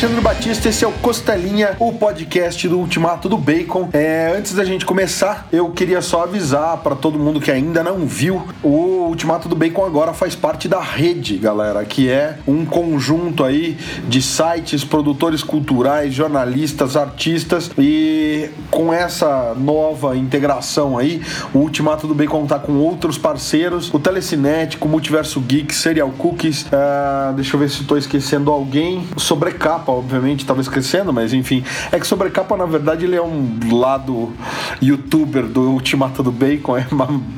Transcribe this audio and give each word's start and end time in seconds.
Alexandre 0.00 0.22
Batista, 0.22 0.68
esse 0.70 0.82
é 0.82 0.88
o 0.88 0.92
Costelinha, 0.92 1.76
o 1.78 1.92
podcast 1.92 2.66
do 2.66 2.78
Ultimato 2.78 3.28
do 3.28 3.36
Bacon. 3.36 3.90
É, 3.92 4.34
antes 4.34 4.54
da 4.54 4.64
gente 4.64 4.86
começar, 4.86 5.46
eu 5.52 5.68
queria 5.72 6.00
só 6.00 6.22
avisar 6.22 6.78
para 6.78 6.96
todo 6.96 7.18
mundo 7.18 7.38
que 7.38 7.50
ainda 7.50 7.84
não 7.84 8.06
viu, 8.06 8.42
o 8.62 9.08
Ultimato 9.10 9.46
do 9.46 9.54
Bacon 9.54 9.84
agora 9.84 10.14
faz 10.14 10.34
parte 10.34 10.68
da 10.68 10.80
rede, 10.80 11.36
galera, 11.36 11.84
que 11.84 12.08
é 12.08 12.38
um 12.48 12.64
conjunto 12.64 13.44
aí 13.44 13.76
de 14.08 14.22
sites, 14.22 14.82
produtores 14.84 15.42
culturais, 15.42 16.14
jornalistas, 16.14 16.96
artistas 16.96 17.70
e 17.76 18.48
com 18.70 18.94
essa 18.94 19.54
nova 19.54 20.16
integração 20.16 20.96
aí, 20.96 21.20
o 21.52 21.58
Ultimato 21.58 22.06
do 22.06 22.14
Bacon 22.14 22.46
tá 22.46 22.58
com 22.58 22.72
outros 22.76 23.18
parceiros, 23.18 23.92
o 23.92 23.98
Telecinético, 23.98 24.88
Multiverso 24.88 25.40
Geek, 25.42 25.74
Serial 25.74 26.08
Cookies, 26.16 26.62
uh, 26.62 27.34
deixa 27.34 27.54
eu 27.54 27.60
ver 27.60 27.68
se 27.68 27.82
estou 27.82 27.98
esquecendo 27.98 28.50
alguém, 28.50 29.06
Sobrecapa, 29.18 29.89
obviamente, 29.90 30.40
estava 30.40 30.60
esquecendo, 30.60 31.12
mas 31.12 31.32
enfim. 31.32 31.64
É 31.92 31.98
que 31.98 32.06
Sobrecapa, 32.06 32.56
na 32.56 32.66
verdade, 32.66 33.04
ele 33.04 33.16
é 33.16 33.22
um 33.22 33.58
lado 33.72 34.32
youtuber 34.80 35.46
do 35.46 35.70
Ultimato 35.70 36.22
do 36.22 36.32
Bacon, 36.32 36.76
é 36.76 36.86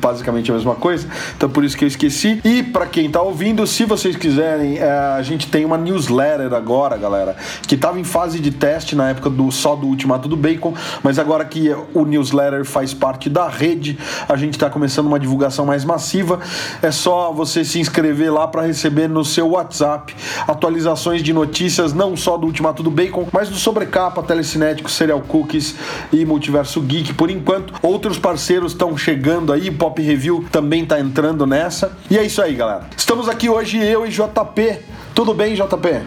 basicamente 0.01 0.51
a 0.51 0.53
mesma 0.53 0.75
coisa. 0.75 1.07
Então 1.35 1.49
por 1.49 1.63
isso 1.63 1.77
que 1.77 1.83
eu 1.83 1.87
esqueci. 1.87 2.41
E 2.43 2.63
para 2.63 2.85
quem 2.85 3.09
tá 3.09 3.21
ouvindo, 3.21 3.65
se 3.67 3.85
vocês 3.85 4.15
quiserem, 4.15 4.77
é, 4.77 4.89
a 4.89 5.21
gente 5.21 5.47
tem 5.47 5.65
uma 5.65 5.77
newsletter 5.77 6.53
agora, 6.53 6.97
galera, 6.97 7.35
que 7.67 7.75
estava 7.75 7.99
em 7.99 8.03
fase 8.03 8.39
de 8.39 8.51
teste 8.51 8.95
na 8.95 9.09
época 9.09 9.29
do 9.29 9.51
só 9.51 9.75
do 9.75 9.87
Ultimato 9.87 10.27
do 10.27 10.35
Bacon, 10.35 10.73
mas 11.01 11.19
agora 11.19 11.45
que 11.45 11.73
o 11.93 12.05
newsletter 12.05 12.65
faz 12.65 12.93
parte 12.93 13.29
da 13.29 13.47
rede, 13.47 13.97
a 14.27 14.35
gente 14.35 14.53
está 14.53 14.69
começando 14.69 15.07
uma 15.07 15.19
divulgação 15.19 15.65
mais 15.65 15.85
massiva. 15.85 16.39
É 16.81 16.91
só 16.91 17.31
você 17.31 17.63
se 17.63 17.79
inscrever 17.79 18.33
lá 18.33 18.47
para 18.47 18.63
receber 18.63 19.07
no 19.07 19.23
seu 19.23 19.49
WhatsApp 19.49 20.15
atualizações 20.47 21.21
de 21.21 21.33
notícias 21.33 21.93
não 21.93 22.15
só 22.15 22.37
do 22.37 22.42
Ultimato 22.47 22.83
do 22.83 22.91
Bacon, 22.91 23.27
mas 23.31 23.49
do 23.49 23.55
Sobrecapa, 23.55 24.23
Telecinético, 24.23 24.89
Serial 24.89 25.21
Cookies 25.21 25.75
e 26.11 26.25
Multiverso 26.25 26.81
Geek. 26.81 27.13
Por 27.13 27.29
enquanto, 27.29 27.73
outros 27.81 28.17
parceiros 28.17 28.73
estão 28.73 28.97
chegando 28.97 29.51
aí, 29.51 29.71
Pop 29.71 30.01
Review 30.01 30.45
também 30.51 30.83
está 30.83 30.99
entrando 30.99 31.45
nessa. 31.45 31.97
E 32.09 32.17
é 32.17 32.23
isso 32.23 32.41
aí, 32.41 32.53
galera. 32.55 32.87
Estamos 32.95 33.27
aqui 33.27 33.49
hoje, 33.49 33.77
eu 33.77 34.05
e 34.05 34.09
JP. 34.09 34.79
Tudo 35.13 35.33
bem, 35.33 35.55
JP? 35.55 36.01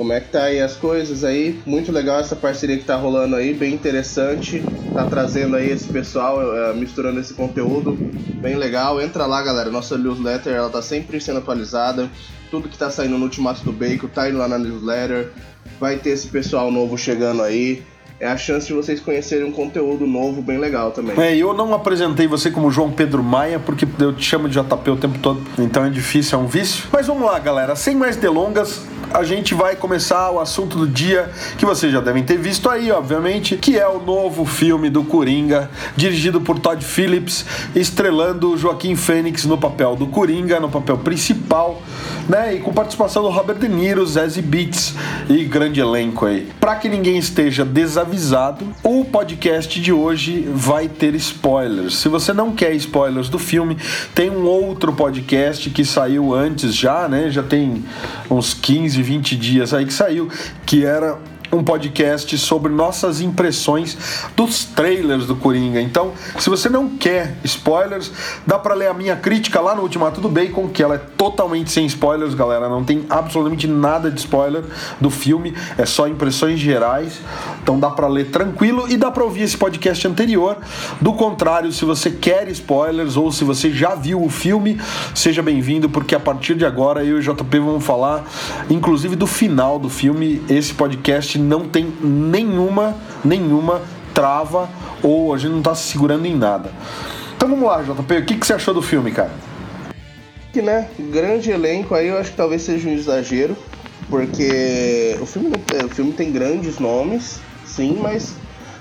Como 0.00 0.14
é 0.14 0.20
que 0.20 0.30
tá 0.30 0.44
aí 0.44 0.62
as 0.62 0.76
coisas 0.76 1.24
aí? 1.24 1.60
Muito 1.66 1.92
legal 1.92 2.18
essa 2.20 2.34
parceria 2.34 2.78
que 2.78 2.84
tá 2.84 2.96
rolando 2.96 3.36
aí, 3.36 3.52
bem 3.52 3.74
interessante. 3.74 4.64
Tá 4.94 5.04
trazendo 5.04 5.56
aí 5.56 5.70
esse 5.70 5.88
pessoal, 5.88 6.38
uh, 6.38 6.74
misturando 6.74 7.20
esse 7.20 7.34
conteúdo, 7.34 7.98
bem 8.40 8.56
legal. 8.56 8.98
Entra 8.98 9.26
lá, 9.26 9.42
galera, 9.42 9.70
nossa 9.70 9.98
newsletter, 9.98 10.54
ela 10.54 10.70
tá 10.70 10.80
sempre 10.80 11.20
sendo 11.20 11.40
atualizada. 11.40 12.08
Tudo 12.50 12.66
que 12.66 12.78
tá 12.78 12.90
saindo 12.90 13.18
no 13.18 13.24
Ultimato 13.24 13.62
do 13.62 13.72
Bacon 13.72 14.08
tá 14.08 14.26
indo 14.26 14.38
lá 14.38 14.48
na 14.48 14.56
newsletter. 14.56 15.32
Vai 15.78 15.98
ter 15.98 16.10
esse 16.10 16.28
pessoal 16.28 16.70
novo 16.70 16.96
chegando 16.96 17.42
aí 17.42 17.82
é 18.20 18.28
a 18.28 18.36
chance 18.36 18.66
de 18.66 18.74
vocês 18.74 19.00
conhecerem 19.00 19.46
um 19.46 19.52
conteúdo 19.52 20.06
novo 20.06 20.42
bem 20.42 20.58
legal 20.58 20.90
também. 20.90 21.18
É, 21.18 21.34
eu 21.34 21.54
não 21.54 21.72
apresentei 21.72 22.26
você 22.26 22.50
como 22.50 22.70
João 22.70 22.92
Pedro 22.92 23.22
Maia, 23.22 23.58
porque 23.58 23.88
eu 23.98 24.12
te 24.12 24.22
chamo 24.22 24.46
de 24.46 24.60
JP 24.60 24.90
o 24.90 24.96
tempo 24.98 25.18
todo, 25.20 25.40
então 25.58 25.86
é 25.86 25.90
difícil, 25.90 26.38
é 26.38 26.42
um 26.42 26.46
vício. 26.46 26.86
Mas 26.92 27.06
vamos 27.06 27.24
lá, 27.24 27.38
galera, 27.38 27.74
sem 27.74 27.96
mais 27.96 28.16
delongas, 28.16 28.82
a 29.12 29.24
gente 29.24 29.54
vai 29.54 29.74
começar 29.74 30.30
o 30.30 30.38
assunto 30.38 30.76
do 30.76 30.86
dia 30.86 31.30
que 31.58 31.66
vocês 31.66 31.92
já 31.92 32.00
devem 32.00 32.22
ter 32.22 32.38
visto 32.38 32.68
aí, 32.70 32.90
obviamente, 32.92 33.56
que 33.56 33.78
é 33.78 33.86
o 33.86 34.00
novo 34.00 34.44
filme 34.44 34.88
do 34.88 35.02
Coringa, 35.02 35.70
dirigido 35.96 36.40
por 36.40 36.58
Todd 36.58 36.84
Phillips, 36.84 37.44
estrelando 37.74 38.56
Joaquim 38.56 38.94
Fênix 38.94 39.44
no 39.44 39.58
papel 39.58 39.96
do 39.96 40.06
Coringa, 40.06 40.60
no 40.60 40.68
papel 40.68 40.98
principal, 40.98 41.82
né? 42.30 42.54
E 42.54 42.60
com 42.60 42.72
participação 42.72 43.22
do 43.22 43.28
Robert 43.28 43.58
De 43.58 43.68
Niro, 43.68 44.06
Zazie 44.06 44.42
Beats 44.42 44.94
e 45.28 45.44
grande 45.44 45.80
elenco 45.80 46.26
aí. 46.26 46.48
Para 46.58 46.76
que 46.76 46.88
ninguém 46.88 47.18
esteja 47.18 47.64
desavisado 47.64 48.20
avisado, 48.20 48.66
o 48.82 49.04
podcast 49.04 49.80
de 49.80 49.92
hoje 49.92 50.46
vai 50.52 50.88
ter 50.88 51.14
spoilers. 51.14 51.96
Se 51.96 52.08
você 52.08 52.32
não 52.32 52.52
quer 52.52 52.74
spoilers 52.74 53.28
do 53.28 53.38
filme, 53.38 53.76
tem 54.14 54.30
um 54.30 54.44
outro 54.44 54.92
podcast 54.92 55.70
que 55.70 55.84
saiu 55.84 56.34
antes 56.34 56.74
já, 56.74 57.08
né? 57.08 57.30
Já 57.30 57.42
tem 57.42 57.84
uns 58.30 58.52
15, 58.52 59.02
20 59.02 59.36
dias 59.36 59.72
aí 59.72 59.86
que 59.86 59.92
saiu, 59.92 60.28
que 60.66 60.84
era 60.84 61.18
um 61.52 61.64
podcast 61.64 62.36
sobre 62.38 62.72
nossas 62.72 63.20
impressões 63.20 63.96
dos 64.36 64.64
trailers 64.64 65.26
do 65.26 65.34
Coringa. 65.34 65.80
Então, 65.80 66.12
se 66.38 66.48
você 66.48 66.68
não 66.68 66.88
quer 66.88 67.36
spoilers, 67.44 68.12
dá 68.46 68.58
para 68.58 68.74
ler 68.74 68.88
a 68.88 68.94
minha 68.94 69.16
crítica 69.16 69.60
lá 69.60 69.74
no 69.74 69.82
Ultimato 69.82 70.20
do 70.20 70.28
Bacon, 70.28 70.68
que 70.68 70.82
ela 70.82 70.94
é 70.94 70.98
totalmente 70.98 71.70
sem 71.70 71.86
spoilers, 71.86 72.34
galera. 72.34 72.68
Não 72.68 72.84
tem 72.84 73.04
absolutamente 73.10 73.66
nada 73.66 74.10
de 74.10 74.20
spoiler 74.20 74.62
do 75.00 75.10
filme, 75.10 75.54
é 75.76 75.84
só 75.84 76.06
impressões 76.06 76.58
gerais. 76.60 77.20
Então 77.62 77.78
dá 77.78 77.90
para 77.90 78.06
ler 78.06 78.26
tranquilo 78.30 78.86
e 78.88 78.96
dá 78.96 79.10
para 79.10 79.24
ouvir 79.24 79.42
esse 79.42 79.56
podcast 79.56 80.06
anterior. 80.06 80.56
Do 81.00 81.12
contrário, 81.12 81.72
se 81.72 81.84
você 81.84 82.10
quer 82.10 82.48
spoilers 82.48 83.16
ou 83.16 83.32
se 83.32 83.44
você 83.44 83.70
já 83.70 83.94
viu 83.94 84.22
o 84.22 84.30
filme, 84.30 84.80
seja 85.14 85.42
bem-vindo, 85.42 85.88
porque 85.88 86.14
a 86.14 86.20
partir 86.20 86.54
de 86.54 86.64
agora 86.64 87.04
eu 87.04 87.20
e 87.20 87.20
o 87.20 87.22
JP 87.22 87.58
vamos 87.58 87.84
falar, 87.84 88.24
inclusive 88.68 89.16
do 89.16 89.26
final 89.26 89.78
do 89.78 89.88
filme. 89.88 90.42
Esse 90.48 90.74
podcast 90.74 91.39
não 91.40 91.68
tem 91.68 91.92
nenhuma, 92.00 92.94
nenhuma 93.24 93.82
trava 94.14 94.68
ou 95.02 95.32
a 95.32 95.38
gente 95.38 95.52
não 95.52 95.62
tá 95.62 95.74
se 95.74 95.92
segurando 95.92 96.26
em 96.26 96.36
nada. 96.36 96.70
Então 97.36 97.48
vamos 97.48 97.66
lá, 97.66 97.82
JP, 97.82 98.14
o 98.16 98.24
que, 98.24 98.36
que 98.36 98.46
você 98.46 98.52
achou 98.52 98.74
do 98.74 98.82
filme, 98.82 99.10
cara? 99.10 99.30
Que, 100.52 100.60
né, 100.60 100.88
grande 100.98 101.50
elenco 101.50 101.94
aí, 101.94 102.08
eu 102.08 102.18
acho 102.18 102.32
que 102.32 102.36
talvez 102.36 102.62
seja 102.62 102.88
um 102.88 102.92
exagero, 102.92 103.56
porque 104.08 105.16
o 105.20 105.26
filme, 105.26 105.52
o 105.84 105.88
filme 105.88 106.12
tem 106.12 106.32
grandes 106.32 106.78
nomes, 106.78 107.40
sim, 107.64 107.98
mas 108.02 108.34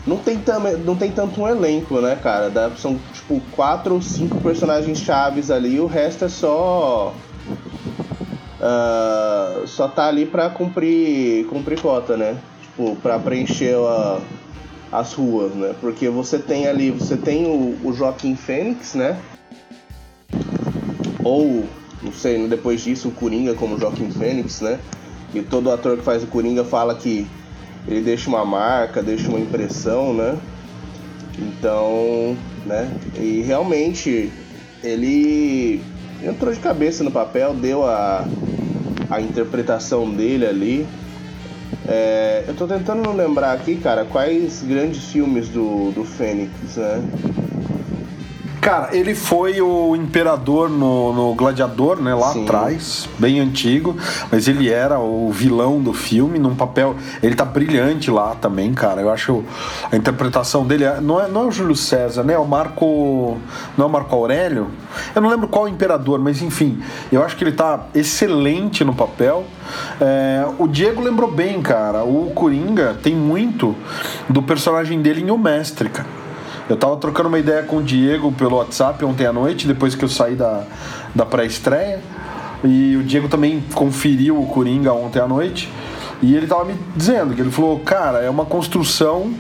não 0.06 0.18
tem, 0.18 0.38
tam, 0.40 0.60
não 0.84 0.96
tem 0.96 1.12
tanto 1.12 1.42
um 1.42 1.48
elenco, 1.48 2.02
né, 2.02 2.18
cara? 2.22 2.52
São, 2.78 3.00
tipo, 3.14 3.40
quatro 3.52 3.94
ou 3.94 4.02
cinco 4.02 4.42
personagens 4.42 5.00
chaves 5.00 5.52
ali, 5.52 5.80
o 5.80 5.86
resto 5.86 6.26
é 6.26 6.30
só 6.30 7.14
Uh, 8.60 9.66
só 9.66 9.88
tá 9.88 10.08
ali 10.08 10.26
pra 10.26 10.50
cumprir, 10.50 11.46
cumprir 11.48 11.80
cota, 11.80 12.18
né? 12.18 12.38
Tipo, 12.62 12.96
pra 12.98 13.18
preencher 13.18 13.76
a, 13.76 14.20
as 14.92 15.14
ruas, 15.14 15.54
né? 15.54 15.74
Porque 15.80 16.10
você 16.10 16.38
tem 16.38 16.68
ali, 16.68 16.92
você 16.92 17.16
tem 17.16 17.46
o, 17.46 17.78
o 17.88 17.94
Joaquim 17.94 18.36
Fênix, 18.36 18.96
né? 18.96 19.18
Ou, 21.24 21.66
não 22.04 22.12
sei, 22.12 22.48
depois 22.48 22.82
disso 22.82 23.08
o 23.08 23.12
Coringa 23.12 23.54
como 23.54 23.80
Joaquim 23.80 24.12
Fênix, 24.12 24.60
né? 24.60 24.80
E 25.34 25.42
todo 25.42 25.72
ator 25.72 25.98
que 25.98 26.04
faz 26.04 26.24
o 26.24 26.28
Coringa 26.28 26.64
fala 26.66 26.96
que 26.96 27.28
ele 27.88 28.02
deixa 28.02 28.30
uma 28.30 28.44
marca, 28.44 29.02
deixa 29.02 29.30
uma 29.30 29.40
impressão, 29.40 30.14
né? 30.14 30.38
Então, 31.38 32.36
né? 32.66 32.92
E 33.18 33.42
realmente 33.42 34.32
ele 34.84 35.82
entrou 36.24 36.54
de 36.54 36.60
cabeça 36.60 37.04
no 37.04 37.12
papel, 37.12 37.54
deu 37.54 37.86
a, 37.86 38.26
a 39.10 39.20
interpretação 39.20 40.10
dele 40.14 40.46
ali. 40.46 40.88
É, 41.88 42.44
eu 42.48 42.54
tô 42.54 42.68
tentando 42.68 43.12
lembrar 43.12 43.54
aqui, 43.54 43.76
cara, 43.78 44.06
quais 44.06 44.62
grandes 44.64 45.12
filmes 45.12 45.50
do, 45.50 45.92
do 45.92 46.04
Fênix, 46.04 46.76
né? 46.76 47.02
Cara, 48.70 48.90
ele 48.92 49.16
foi 49.16 49.60
o 49.60 49.96
imperador 49.96 50.70
no, 50.70 51.12
no 51.12 51.34
Gladiador, 51.34 52.00
né? 52.00 52.14
Lá 52.14 52.34
Sim. 52.34 52.44
atrás, 52.44 53.10
bem 53.18 53.40
antigo. 53.40 53.98
Mas 54.32 54.48
ele 54.48 54.70
era 54.70 55.00
o 55.00 55.32
vilão 55.32 55.82
do 55.82 55.92
filme, 55.92 56.38
num 56.38 56.54
papel. 56.54 56.96
Ele 57.24 57.34
tá 57.34 57.44
brilhante 57.44 58.12
lá 58.12 58.36
também, 58.36 58.72
cara. 58.76 59.02
Eu 59.02 59.10
acho 59.10 59.44
a 59.92 59.96
interpretação 59.96 60.68
dele. 60.68 60.84
É, 60.84 61.02
não 61.02 61.20
é, 61.20 61.28
não 61.28 61.46
é 61.46 61.48
o 61.48 61.52
Júlio 61.52 61.76
César, 61.76 62.22
né? 62.22 62.34
É 62.36 62.38
o 62.38 62.46
Marco. 62.46 63.40
Não 63.76 63.86
é 63.86 63.88
o 63.88 63.92
Marco 63.92 64.16
Aurélio? 64.16 64.68
Eu 65.16 65.22
não 65.24 65.32
lembro 65.32 65.48
qual 65.48 65.68
imperador, 65.68 66.20
mas 66.20 66.40
enfim. 66.44 66.80
Eu 67.12 67.24
acho 67.24 67.36
que 67.36 67.44
ele 67.44 67.54
tá 67.54 67.88
excelente 67.96 68.84
no 68.84 68.94
papel. 68.94 69.46
É, 70.00 70.46
o 70.60 70.68
Diego 70.68 71.02
lembrou 71.02 71.32
bem, 71.32 71.60
cara. 71.60 72.04
O 72.04 72.34
Coringa 72.36 72.96
tem 73.02 73.16
muito 73.16 73.76
do 74.30 74.44
personagem 74.44 75.02
dele 75.02 75.22
em 75.22 75.32
O 75.32 75.40
Mestre, 75.40 75.90
cara. 75.90 76.19
Eu 76.70 76.78
tava 76.78 76.96
trocando 76.98 77.30
uma 77.30 77.40
ideia 77.40 77.64
com 77.64 77.78
o 77.78 77.84
Diego 77.84 78.32
pelo 78.32 78.58
WhatsApp 78.58 79.04
ontem 79.04 79.26
à 79.26 79.34
noite, 79.34 79.66
depois 79.66 79.96
que 79.96 80.06
eu 80.06 80.10
saí 80.10 80.36
da, 80.36 80.64
da 81.16 81.26
pré-estreia. 81.26 82.00
E 82.64 82.96
o 82.96 83.04
Diego 83.04 83.28
também 83.28 83.64
conferiu 83.74 84.40
o 84.40 84.46
Coringa 84.46 84.94
ontem 84.94 85.20
à 85.20 85.28
noite. 85.28 85.68
E 86.22 86.36
ele 86.36 86.46
tava 86.46 86.66
me 86.66 86.76
dizendo 86.96 87.34
que 87.34 87.42
ele 87.42 87.50
falou, 87.50 87.80
cara, 87.80 88.20
é 88.20 88.30
uma 88.30 88.46
construção 88.46 89.34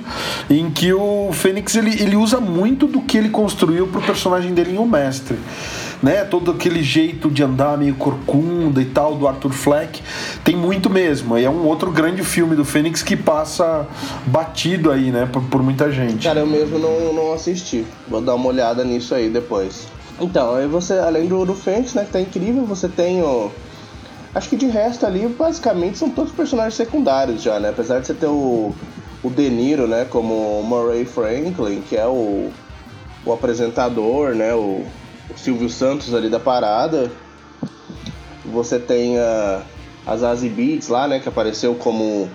em 0.50 0.72
que 0.72 0.92
o 0.92 1.30
Fênix 1.32 1.76
ele, 1.76 2.02
ele 2.02 2.16
usa 2.16 2.40
muito 2.40 2.88
do 2.88 3.02
que 3.02 3.18
ele 3.18 3.30
construiu 3.30 3.86
pro 3.86 4.02
personagem 4.02 4.52
dele 4.52 4.72
em 4.72 4.78
O 4.80 4.86
Mestre 4.88 5.38
né? 6.02 6.24
Todo 6.24 6.52
aquele 6.52 6.82
jeito 6.82 7.30
de 7.30 7.44
andar 7.44 7.78
meio 7.78 7.96
corcunda 7.96 8.82
e 8.82 8.86
tal 8.86 9.16
do 9.16 9.28
Arthur 9.28 9.52
Fleck. 9.52 10.02
Tem 10.44 10.56
muito 10.56 10.90
mesmo. 10.90 11.38
E 11.38 11.46
é 11.46 11.50
um 11.50 11.66
outro 11.66 11.92
grande 11.92 12.24
filme 12.24 12.56
do 12.56 12.66
Fênix 12.66 13.04
que 13.04 13.16
passa 13.16 13.88
batido 14.26 14.92
aí, 14.92 15.12
né? 15.12 15.28
Por, 15.32 15.44
por 15.44 15.62
muita 15.62 15.92
gente. 15.92 16.26
Cara, 16.26 16.40
eu 16.40 16.48
mesmo 16.48 16.80
não, 16.80 17.14
não 17.14 17.34
assisti. 17.34 17.86
Vou 18.08 18.22
dar 18.22 18.36
uma 18.36 18.48
olhada 18.48 18.84
nisso 18.84 19.14
aí 19.14 19.30
depois. 19.30 19.88
Então, 20.20 20.56
aí 20.56 20.68
você, 20.68 20.94
além 20.94 21.28
do, 21.28 21.46
do 21.46 21.56
Fênix, 21.56 21.94
né, 21.94 22.04
que 22.04 22.12
tá 22.12 22.20
incrível, 22.20 22.66
você 22.66 22.90
tem 22.90 23.22
o, 23.22 23.50
Acho 24.34 24.50
que 24.50 24.56
de 24.56 24.68
resto 24.68 25.06
ali, 25.06 25.28
basicamente, 25.28 25.98
são 25.98 26.10
todos 26.10 26.32
personagens 26.32 26.76
secundários 26.76 27.42
já, 27.42 27.60
né? 27.60 27.70
Apesar 27.70 28.00
de 28.00 28.08
você 28.08 28.14
ter 28.14 28.28
o, 28.28 28.74
o 29.24 29.30
De 29.30 29.50
Niro, 29.50 29.88
né? 29.88 30.06
Como 30.06 30.62
Murray 30.62 31.04
Franklin, 31.04 31.82
que 31.82 31.98
é 31.98 32.06
o, 32.06 32.52
o 33.26 33.34
apresentador, 33.34 34.36
né? 34.36 34.54
O, 34.54 34.86
Silvio 35.36 35.70
Santos 35.70 36.14
ali 36.14 36.30
da 36.30 36.40
parada. 36.40 37.12
Você 38.46 38.80
tem 38.80 39.20
a, 39.20 39.62
a 40.06 40.18
Zazie 40.18 40.50
Beats 40.50 40.88
lá, 40.88 41.08
né? 41.08 41.20
Que 41.20 41.30
apareceu 41.30 41.76
como 41.76 42.30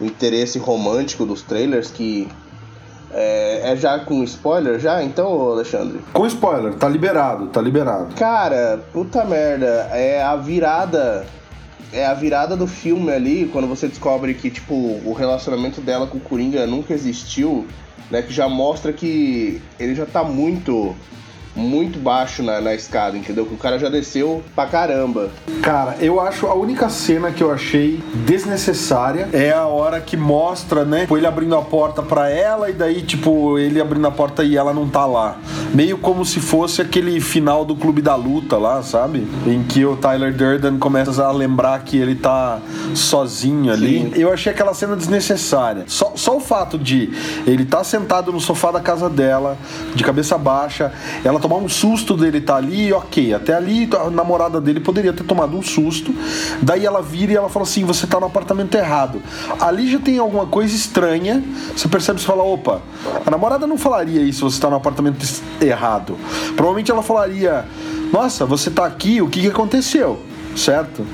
o 0.00 0.04
interesse 0.04 0.58
romântico 0.58 1.26
dos 1.26 1.42
trailers, 1.42 1.90
que 1.90 2.28
é, 3.12 3.72
é, 3.72 3.76
já 3.76 3.98
com 3.98 4.22
spoiler 4.22 4.78
já, 4.78 5.02
então, 5.02 5.50
Alexandre? 5.50 6.00
Com 6.12 6.26
spoiler, 6.26 6.74
tá 6.74 6.88
liberado, 6.88 7.48
tá 7.48 7.60
liberado. 7.60 8.14
Cara, 8.14 8.80
puta 8.92 9.24
merda, 9.24 9.88
é 9.92 10.22
a 10.22 10.36
virada. 10.36 11.26
É 11.92 12.06
a 12.06 12.14
virada 12.14 12.56
do 12.56 12.68
filme 12.68 13.10
ali, 13.10 13.50
quando 13.52 13.66
você 13.66 13.88
descobre 13.88 14.32
que, 14.34 14.48
tipo, 14.48 14.74
o 15.04 15.12
relacionamento 15.12 15.80
dela 15.80 16.06
com 16.06 16.18
o 16.18 16.20
Coringa 16.20 16.64
nunca 16.64 16.94
existiu, 16.94 17.66
né? 18.08 18.22
Que 18.22 18.32
já 18.32 18.48
mostra 18.48 18.92
que 18.92 19.60
ele 19.76 19.96
já 19.96 20.06
tá 20.06 20.22
muito 20.22 20.94
muito 21.54 21.98
baixo 21.98 22.42
na, 22.42 22.60
na 22.60 22.74
escada, 22.74 23.16
entendeu? 23.16 23.44
Que 23.44 23.54
o 23.54 23.58
cara 23.58 23.78
já 23.78 23.88
desceu 23.88 24.42
pra 24.54 24.66
caramba. 24.66 25.30
Cara, 25.62 25.96
eu 26.00 26.20
acho 26.20 26.46
a 26.46 26.54
única 26.54 26.88
cena 26.88 27.30
que 27.30 27.42
eu 27.42 27.52
achei 27.52 28.02
desnecessária 28.26 29.28
é 29.32 29.52
a 29.52 29.66
hora 29.66 30.00
que 30.00 30.16
mostra, 30.16 30.84
né? 30.84 31.00
Tipo, 31.02 31.16
ele 31.16 31.26
abrindo 31.26 31.56
a 31.56 31.62
porta 31.62 32.02
pra 32.02 32.28
ela 32.28 32.70
e 32.70 32.72
daí, 32.72 33.02
tipo, 33.02 33.58
ele 33.58 33.80
abrindo 33.80 34.06
a 34.06 34.10
porta 34.10 34.44
e 34.44 34.56
ela 34.56 34.72
não 34.72 34.88
tá 34.88 35.04
lá. 35.06 35.38
Meio 35.74 35.98
como 35.98 36.24
se 36.24 36.40
fosse 36.40 36.80
aquele 36.80 37.20
final 37.20 37.64
do 37.64 37.74
Clube 37.74 38.00
da 38.00 38.14
Luta 38.14 38.56
lá, 38.56 38.82
sabe? 38.82 39.26
Em 39.46 39.62
que 39.62 39.84
o 39.84 39.96
Tyler 39.96 40.32
Durden 40.32 40.78
começa 40.78 41.24
a 41.24 41.32
lembrar 41.32 41.80
que 41.80 41.96
ele 41.96 42.14
tá 42.14 42.60
sozinho 42.94 43.72
ali. 43.72 44.00
Sim. 44.00 44.12
Eu 44.14 44.32
achei 44.32 44.52
aquela 44.52 44.74
cena 44.74 44.96
desnecessária. 44.96 45.84
Só, 45.86 46.12
só 46.14 46.36
o 46.36 46.40
fato 46.40 46.78
de 46.78 47.10
ele 47.46 47.64
tá 47.64 47.82
sentado 47.82 48.32
no 48.32 48.40
sofá 48.40 48.70
da 48.70 48.80
casa 48.80 49.08
dela, 49.08 49.56
de 49.94 50.04
cabeça 50.04 50.38
baixa, 50.38 50.92
ela 51.24 51.39
tomar 51.40 51.56
um 51.56 51.68
susto 51.68 52.16
dele 52.16 52.38
estar 52.38 52.54
tá 52.54 52.58
ali, 52.58 52.92
ok. 52.92 53.34
Até 53.34 53.54
ali 53.54 53.88
a 53.92 54.10
namorada 54.10 54.60
dele 54.60 54.80
poderia 54.80 55.12
ter 55.12 55.24
tomado 55.24 55.56
um 55.56 55.62
susto. 55.62 56.14
Daí 56.62 56.86
ela 56.86 57.02
vira 57.02 57.32
e 57.32 57.36
ela 57.36 57.48
fala 57.48 57.64
assim: 57.64 57.84
você 57.84 58.06
tá 58.06 58.20
no 58.20 58.26
apartamento 58.26 58.74
errado. 58.74 59.22
Ali 59.60 59.90
já 59.90 59.98
tem 59.98 60.18
alguma 60.18 60.46
coisa 60.46 60.74
estranha. 60.74 61.42
Você 61.76 61.88
percebe, 61.88 62.20
você 62.20 62.26
fala: 62.26 62.42
opa, 62.42 62.82
a 63.26 63.30
namorada 63.30 63.66
não 63.66 63.78
falaria 63.78 64.22
isso, 64.22 64.48
você 64.48 64.60
tá 64.60 64.70
no 64.70 64.76
apartamento 64.76 65.26
errado. 65.60 66.16
Provavelmente 66.54 66.90
ela 66.90 67.02
falaria: 67.02 67.64
nossa, 68.12 68.44
você 68.44 68.70
tá 68.70 68.86
aqui, 68.86 69.20
o 69.22 69.28
que, 69.28 69.40
que 69.40 69.48
aconteceu? 69.48 70.20
Certo? 70.56 71.06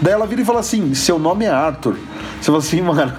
Daí 0.00 0.12
ela 0.12 0.26
vira 0.26 0.42
e 0.42 0.44
fala 0.44 0.60
assim: 0.60 0.94
seu 0.94 1.18
nome 1.18 1.44
é 1.44 1.50
Arthur. 1.50 1.96
Você 2.40 2.46
fala 2.46 2.58
assim, 2.58 2.80
mano, 2.82 3.12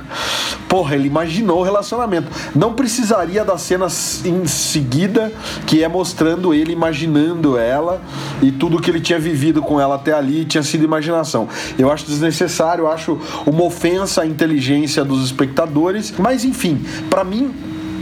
porra, 0.75 0.93
ele 0.95 1.07
imaginou 1.07 1.59
o 1.59 1.63
relacionamento. 1.63 2.29
Não 2.53 2.73
precisaria 2.73 3.45
da 3.45 3.57
cena 3.57 3.87
em 4.25 4.45
seguida, 4.45 5.31
que 5.65 5.81
é 5.81 5.87
mostrando 5.87 6.53
ele 6.53 6.73
imaginando 6.73 7.57
ela 7.57 8.01
e 8.41 8.51
tudo 8.51 8.81
que 8.81 8.91
ele 8.91 8.99
tinha 8.99 9.17
vivido 9.17 9.61
com 9.61 9.79
ela 9.79 9.95
até 9.95 10.11
ali 10.11 10.43
tinha 10.43 10.61
sido 10.61 10.83
imaginação. 10.83 11.47
Eu 11.79 11.89
acho 11.89 12.05
desnecessário, 12.05 12.89
acho 12.89 13.17
uma 13.45 13.63
ofensa 13.63 14.23
à 14.23 14.25
inteligência 14.25 15.05
dos 15.05 15.23
espectadores, 15.23 16.13
mas 16.17 16.43
enfim, 16.43 16.83
para 17.09 17.23
mim 17.23 17.53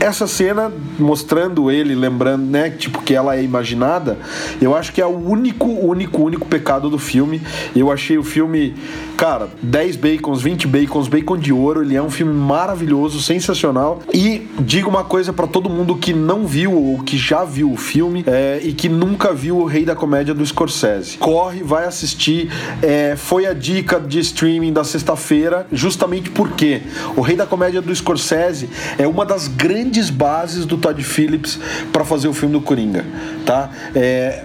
essa 0.04 0.26
cena 0.26 0.70
mostrando 0.98 1.70
ele, 1.70 1.94
lembrando, 1.94 2.44
né, 2.44 2.68
tipo 2.68 3.02
que 3.02 3.14
ela 3.14 3.36
é 3.36 3.42
imaginada, 3.42 4.18
eu 4.60 4.76
acho 4.76 4.92
que 4.92 5.00
é 5.00 5.06
o 5.06 5.16
único, 5.16 5.66
único, 5.66 6.22
único 6.22 6.46
pecado 6.46 6.90
do 6.90 6.98
filme. 6.98 7.40
Eu 7.74 7.90
achei 7.90 8.18
o 8.18 8.22
filme, 8.22 8.74
cara, 9.16 9.48
10 9.62 9.96
bacons, 9.96 10.42
20 10.42 10.66
bacons, 10.66 11.08
bacon 11.08 11.38
de 11.38 11.52
ouro, 11.52 11.82
ele 11.82 11.96
é 11.96 12.02
um 12.02 12.10
filme 12.10 12.34
maravilhoso, 12.34 13.22
sensacional. 13.22 14.02
E 14.12 14.46
digo 14.60 14.90
uma 14.90 15.04
coisa 15.04 15.32
para 15.32 15.46
todo 15.46 15.70
mundo 15.70 15.96
que 15.96 16.12
não 16.12 16.46
viu 16.46 16.72
ou 16.72 17.02
que 17.02 17.16
já 17.16 17.42
viu 17.44 17.72
o 17.72 17.76
filme 17.76 18.24
é, 18.26 18.60
e 18.62 18.72
que 18.74 18.90
nunca 18.90 19.32
viu 19.32 19.56
o 19.56 19.64
Rei 19.64 19.86
da 19.86 19.96
Comédia 19.96 20.34
do 20.34 20.44
Scorsese. 20.44 21.16
Corre, 21.16 21.62
vai 21.62 21.86
assistir. 21.86 22.50
É, 22.82 23.16
foi 23.16 23.46
a 23.46 23.54
dica 23.54 23.98
de 23.98 24.18
streaming 24.18 24.72
da 24.72 24.84
sexta-feira, 24.84 25.66
justamente 25.72 26.28
porque 26.28 26.82
o 27.16 27.22
Rei 27.22 27.36
da 27.36 27.46
Comédia 27.46 27.80
do 27.80 27.94
Scorsese 27.94 28.68
é 28.98 29.06
uma 29.06 29.24
das 29.24 29.48
grandes 29.48 29.93
grandes 29.94 30.10
bases 30.10 30.66
do 30.66 30.76
Todd 30.76 31.00
Phillips 31.04 31.58
para 31.92 32.04
fazer 32.04 32.26
o 32.26 32.34
filme 32.34 32.54
do 32.54 32.60
Coringa, 32.60 33.04
tá? 33.46 33.70
É, 33.94 34.42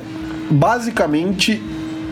basicamente 0.51 1.61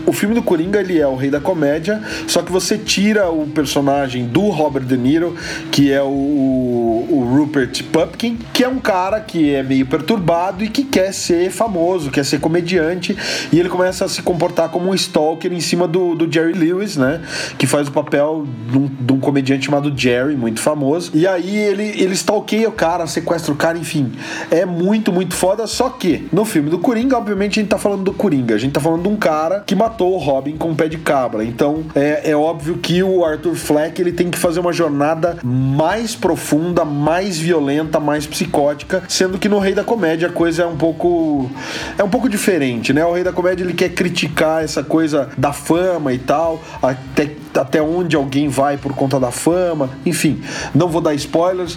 o 0.08 0.14
filme 0.14 0.34
do 0.34 0.42
Coringa 0.42 0.80
ele 0.80 0.98
é 1.00 1.06
o 1.06 1.16
rei 1.16 1.30
da 1.30 1.42
comédia, 1.42 2.02
só 2.28 2.42
que 2.42 2.50
você 2.50 2.78
tira 2.78 3.30
o 3.30 3.46
personagem 3.46 4.26
do 4.26 4.48
Robert 4.50 4.86
De 4.86 4.96
Niro, 4.96 5.36
que 5.70 5.92
é 5.92 6.02
o, 6.02 6.08
o 6.08 7.30
Rupert 7.30 7.84
Pupkin, 7.92 8.40
que 8.54 8.64
é 8.64 8.70
um 8.70 8.80
cara 8.80 9.20
que 9.20 9.54
é 9.54 9.62
meio 9.62 9.86
perturbado 9.86 10.64
e 10.64 10.70
que 10.70 10.86
quer 10.86 11.14
ser 11.14 11.52
famoso, 11.52 12.10
quer 12.10 12.24
ser 12.24 12.40
comediante, 12.40 13.18
e 13.52 13.60
ele 13.60 13.68
começa 13.68 14.06
a 14.06 14.08
se 14.08 14.22
comportar 14.22 14.70
como 14.70 14.90
um 14.90 14.94
stalker 14.96 15.52
em 15.52 15.60
cima 15.60 15.86
do, 15.86 16.16
do 16.16 16.32
Jerry 16.32 16.54
Lewis, 16.54 16.96
né? 16.96 17.22
Que 17.58 17.68
faz 17.68 17.90
o 17.90 17.92
papel 17.92 18.48
de 18.72 18.78
um, 18.78 18.88
de 18.88 19.14
um 19.14 19.20
comediante 19.20 19.66
chamado 19.66 19.94
Jerry, 19.94 20.38
muito 20.38 20.62
famoso. 20.62 21.12
E 21.14 21.28
aí 21.28 21.54
ele, 21.54 21.84
ele 21.84 22.14
stalkeia 22.14 22.70
o 22.70 22.72
cara, 22.72 23.06
sequestra 23.08 23.52
o 23.52 23.58
cara, 23.58 23.78
enfim. 23.78 24.14
É 24.50 24.66
muito, 24.66 25.12
muito 25.12 25.36
foda, 25.36 25.68
só 25.68 25.90
que 25.90 26.30
no 26.32 26.46
filme 26.46 26.70
do 26.70 26.80
Coringa, 26.80 27.18
obviamente 27.18 27.60
a 27.60 27.62
gente 27.62 27.70
tá 27.70 27.78
falando 27.78 28.04
do 28.04 28.14
Coringa, 28.14 28.56
a 28.56 28.58
gente 28.58 28.72
tá 28.72 28.80
falando 28.80 29.04
de 29.04 29.10
um 29.10 29.18
cara 29.18 29.64
que 29.66 29.76
matou 29.76 29.97
matou 29.98 30.14
o 30.14 30.18
Robin 30.18 30.56
com 30.56 30.70
um 30.70 30.76
pé 30.76 30.88
de 30.88 30.98
cabra. 30.98 31.44
Então 31.44 31.84
é, 31.96 32.30
é 32.32 32.36
óbvio 32.36 32.78
que 32.78 33.02
o 33.02 33.26
Arthur 33.26 33.56
Fleck 33.56 34.00
ele 34.00 34.12
tem 34.12 34.30
que 34.30 34.38
fazer 34.38 34.60
uma 34.60 34.72
jornada 34.72 35.38
mais 35.44 36.16
profunda, 36.16 36.86
mais 36.86 37.40
violenta, 37.40 38.00
mais 38.00 38.28
psicótica, 38.28 39.04
sendo 39.08 39.40
que 39.40 39.50
no 39.50 39.58
Rei 39.58 39.74
da 39.74 39.84
Comédia 39.84 40.28
a 40.28 40.32
coisa 40.32 40.64
é 40.64 40.66
um 40.68 40.78
pouco 40.78 41.50
é 41.98 42.04
um 42.04 42.10
pouco 42.10 42.30
diferente, 42.30 42.94
né? 42.94 43.04
O 43.04 43.14
Rei 43.14 43.24
da 43.24 43.34
Comédia 43.34 43.64
ele 43.64 43.74
quer 43.74 43.90
criticar 43.90 44.64
essa 44.64 44.84
coisa 44.84 45.30
da 45.36 45.52
fama 45.52 46.14
e 46.14 46.20
tal, 46.20 46.62
até 46.82 47.32
até 47.56 47.82
onde 47.82 48.16
alguém 48.16 48.48
vai 48.50 48.78
por 48.78 48.94
conta 48.94 49.20
da 49.20 49.32
fama, 49.32 49.90
enfim, 50.06 50.40
não 50.76 50.88
vou 50.88 51.02
dar 51.02 51.16
spoilers, 51.16 51.76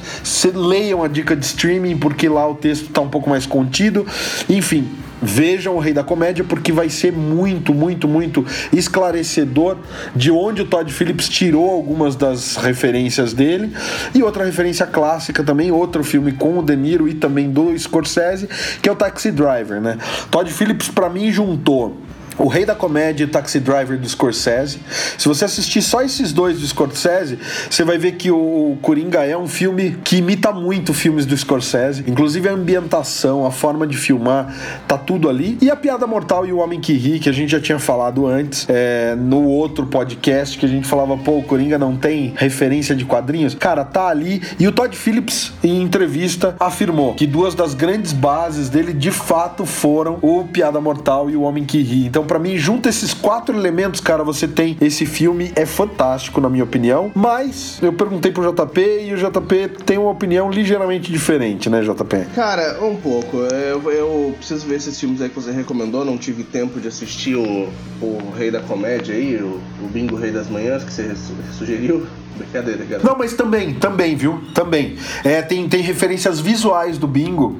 leiam 0.54 1.02
a 1.02 1.08
dica 1.08 1.34
de 1.34 1.46
streaming 1.46 1.96
porque 1.96 2.28
lá 2.28 2.46
o 2.46 2.54
texto 2.54 2.88
está 2.88 3.00
um 3.00 3.08
pouco 3.08 3.30
mais 3.30 3.46
contido, 3.46 4.06
enfim, 4.46 4.86
Vejam 5.22 5.76
o 5.76 5.78
Rei 5.78 5.92
da 5.92 6.02
Comédia 6.02 6.44
porque 6.44 6.72
vai 6.72 6.88
ser 6.88 7.12
muito, 7.12 7.74
muito, 7.74 8.08
muito 8.08 8.44
esclarecedor 8.72 9.76
de 10.14 10.30
onde 10.30 10.62
o 10.62 10.64
Todd 10.64 10.92
Phillips 10.92 11.28
tirou 11.28 11.70
algumas 11.70 12.16
das 12.16 12.56
referências 12.56 13.32
dele 13.32 13.72
e 14.14 14.22
outra 14.22 14.44
referência 14.44 14.86
clássica 14.86 15.42
também, 15.42 15.70
outro 15.70 16.02
filme 16.02 16.32
com 16.32 16.58
o 16.58 16.62
De 16.62 16.76
Niro 16.76 17.08
e 17.08 17.14
também 17.14 17.50
do 17.50 17.76
Scorsese, 17.78 18.48
que 18.80 18.88
é 18.88 18.92
o 18.92 18.96
Taxi 18.96 19.30
Driver, 19.30 19.80
né? 19.80 19.98
Todd 20.30 20.50
Phillips 20.50 20.88
para 20.88 21.08
mim 21.10 21.30
juntou 21.30 21.96
o 22.40 22.48
Rei 22.48 22.64
da 22.64 22.74
Comédia 22.74 23.24
e 23.24 23.26
Taxi 23.26 23.60
Driver 23.60 23.98
do 23.98 24.08
Scorsese. 24.08 24.80
Se 25.18 25.28
você 25.28 25.44
assistir 25.44 25.82
só 25.82 26.00
esses 26.02 26.32
dois 26.32 26.58
do 26.58 26.66
Scorsese, 26.66 27.38
você 27.68 27.84
vai 27.84 27.98
ver 27.98 28.12
que 28.12 28.30
o 28.30 28.78
Coringa 28.80 29.24
é 29.24 29.36
um 29.36 29.46
filme 29.46 29.98
que 30.02 30.16
imita 30.16 30.50
muito 30.50 30.94
filmes 30.94 31.26
do 31.26 31.36
Scorsese. 31.36 32.02
Inclusive 32.06 32.48
a 32.48 32.52
ambientação, 32.52 33.44
a 33.44 33.50
forma 33.50 33.86
de 33.86 33.96
filmar, 33.96 34.54
tá 34.88 34.96
tudo 34.96 35.28
ali. 35.28 35.58
E 35.60 35.70
a 35.70 35.76
Piada 35.76 36.06
Mortal 36.06 36.46
e 36.46 36.52
o 36.52 36.58
Homem 36.58 36.80
que 36.80 36.94
Ri, 36.94 37.18
que 37.18 37.28
a 37.28 37.32
gente 37.32 37.52
já 37.52 37.60
tinha 37.60 37.78
falado 37.78 38.26
antes, 38.26 38.66
é, 38.68 39.14
no 39.14 39.44
outro 39.44 39.86
podcast, 39.86 40.58
que 40.58 40.64
a 40.64 40.68
gente 40.68 40.88
falava, 40.88 41.18
pô, 41.18 41.38
o 41.38 41.42
Coringa 41.42 41.78
não 41.78 41.94
tem 41.94 42.32
referência 42.36 42.94
de 42.96 43.04
quadrinhos. 43.04 43.54
Cara, 43.54 43.84
tá 43.84 44.08
ali. 44.08 44.40
E 44.58 44.66
o 44.66 44.72
Todd 44.72 44.96
Phillips, 44.96 45.52
em 45.62 45.82
entrevista, 45.82 46.56
afirmou 46.58 47.14
que 47.14 47.26
duas 47.26 47.54
das 47.54 47.74
grandes 47.74 48.12
bases 48.14 48.70
dele, 48.70 48.94
de 48.94 49.10
fato, 49.10 49.66
foram 49.66 50.18
o 50.22 50.44
Piada 50.44 50.80
Mortal 50.80 51.28
e 51.28 51.36
o 51.36 51.42
Homem 51.42 51.66
que 51.66 51.82
Ri. 51.82 52.06
Então, 52.06 52.29
para 52.30 52.38
mim, 52.38 52.56
junta 52.56 52.88
esses 52.88 53.12
quatro 53.12 53.56
elementos, 53.56 54.00
cara, 54.00 54.22
você 54.22 54.46
tem 54.46 54.76
esse 54.80 55.04
filme 55.04 55.50
é 55.56 55.66
fantástico, 55.66 56.40
na 56.40 56.48
minha 56.48 56.62
opinião. 56.62 57.10
Mas 57.12 57.80
eu 57.82 57.92
perguntei 57.92 58.30
pro 58.30 58.48
JP 58.48 58.80
e 58.80 59.12
o 59.12 59.16
JP 59.16 59.82
tem 59.84 59.98
uma 59.98 60.12
opinião 60.12 60.48
ligeiramente 60.48 61.10
diferente, 61.10 61.68
né, 61.68 61.82
JP? 61.82 62.26
Cara, 62.32 62.84
um 62.84 62.94
pouco. 62.94 63.38
Eu, 63.38 63.90
eu 63.90 64.34
preciso 64.38 64.64
ver 64.64 64.76
esses 64.76 65.00
filmes 65.00 65.20
aí 65.20 65.28
que 65.28 65.34
você 65.34 65.50
recomendou. 65.50 66.04
Não 66.04 66.16
tive 66.16 66.44
tempo 66.44 66.78
de 66.78 66.86
assistir 66.86 67.34
o, 67.34 67.68
o 68.00 68.32
Rei 68.38 68.52
da 68.52 68.60
Comédia 68.60 69.12
aí, 69.12 69.34
o, 69.42 69.60
o 69.82 69.88
Bingo 69.88 70.14
Rei 70.14 70.30
das 70.30 70.48
Manhãs 70.48 70.84
que 70.84 70.92
você 70.92 71.12
sugeriu. 71.58 72.06
Brincadeira, 72.38 72.84
cara. 72.86 73.02
Não, 73.02 73.18
mas 73.18 73.34
também, 73.34 73.74
também, 73.74 74.14
viu? 74.14 74.40
Também. 74.54 74.96
É, 75.24 75.42
tem, 75.42 75.68
tem 75.68 75.82
referências 75.82 76.38
visuais 76.38 76.96
do 76.96 77.08
Bingo 77.08 77.58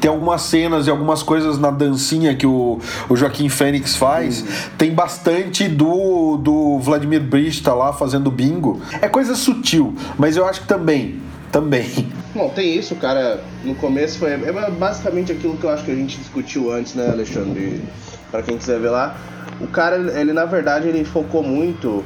tem 0.00 0.10
algumas 0.10 0.42
cenas 0.42 0.86
e 0.86 0.90
algumas 0.90 1.22
coisas 1.22 1.58
na 1.58 1.70
dancinha 1.70 2.34
que 2.34 2.46
o, 2.46 2.80
o 3.08 3.16
Joaquim 3.16 3.48
Fênix 3.48 3.96
faz. 3.96 4.42
Uhum. 4.42 4.46
Tem 4.78 4.92
bastante 4.92 5.68
do, 5.68 6.36
do 6.36 6.78
Vladimir 6.78 7.22
Brista 7.22 7.72
lá 7.72 7.92
fazendo 7.92 8.30
bingo. 8.30 8.80
É 9.00 9.08
coisa 9.08 9.34
sutil, 9.34 9.94
mas 10.18 10.36
eu 10.36 10.46
acho 10.46 10.62
que 10.62 10.66
também. 10.66 11.20
Também. 11.50 12.08
Bom, 12.34 12.48
tem 12.48 12.76
isso, 12.76 12.96
cara. 12.96 13.42
No 13.62 13.74
começo 13.74 14.18
foi 14.18 14.32
é 14.32 14.70
basicamente 14.70 15.32
aquilo 15.32 15.56
que 15.56 15.64
eu 15.64 15.70
acho 15.70 15.84
que 15.84 15.90
a 15.90 15.94
gente 15.94 16.16
discutiu 16.16 16.72
antes, 16.72 16.94
né, 16.94 17.10
Alexandre? 17.10 17.82
para 18.32 18.42
quem 18.42 18.56
quiser 18.56 18.80
ver 18.80 18.88
lá. 18.88 19.14
O 19.60 19.66
cara, 19.66 19.96
ele 20.18 20.32
na 20.32 20.46
verdade, 20.46 20.88
ele 20.88 21.04
focou 21.04 21.42
muito 21.42 22.02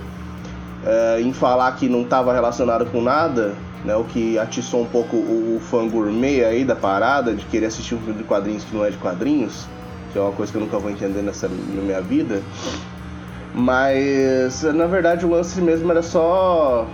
é, 0.84 1.20
em 1.20 1.32
falar 1.32 1.72
que 1.76 1.88
não 1.88 2.02
estava 2.02 2.34
relacionado 2.34 2.84
com 2.86 3.00
nada, 3.00 3.54
né? 3.84 3.94
O 3.96 4.04
que 4.04 4.38
atiçou 4.38 4.82
um 4.82 4.86
pouco 4.86 5.16
o, 5.16 5.56
o 5.56 5.60
fã 5.60 5.88
gourmet 5.88 6.44
aí 6.44 6.64
da 6.64 6.76
parada, 6.76 7.34
de 7.34 7.44
querer 7.46 7.66
assistir 7.66 7.94
um 7.94 8.00
filme 8.00 8.18
de 8.18 8.24
quadrinhos 8.24 8.64
que 8.64 8.74
não 8.74 8.84
é 8.84 8.90
de 8.90 8.96
quadrinhos, 8.96 9.66
que 10.12 10.18
é 10.18 10.22
uma 10.22 10.32
coisa 10.32 10.50
que 10.50 10.58
eu 10.58 10.62
nunca 10.62 10.78
vou 10.78 10.90
entender 10.90 11.22
nessa 11.22 11.48
na 11.48 11.82
minha 11.82 12.00
vida. 12.00 12.42
Mas 13.54 14.62
na 14.62 14.86
verdade 14.86 15.24
o 15.24 15.30
lance 15.30 15.60
mesmo 15.60 15.90
era 15.90 16.02
só 16.02 16.86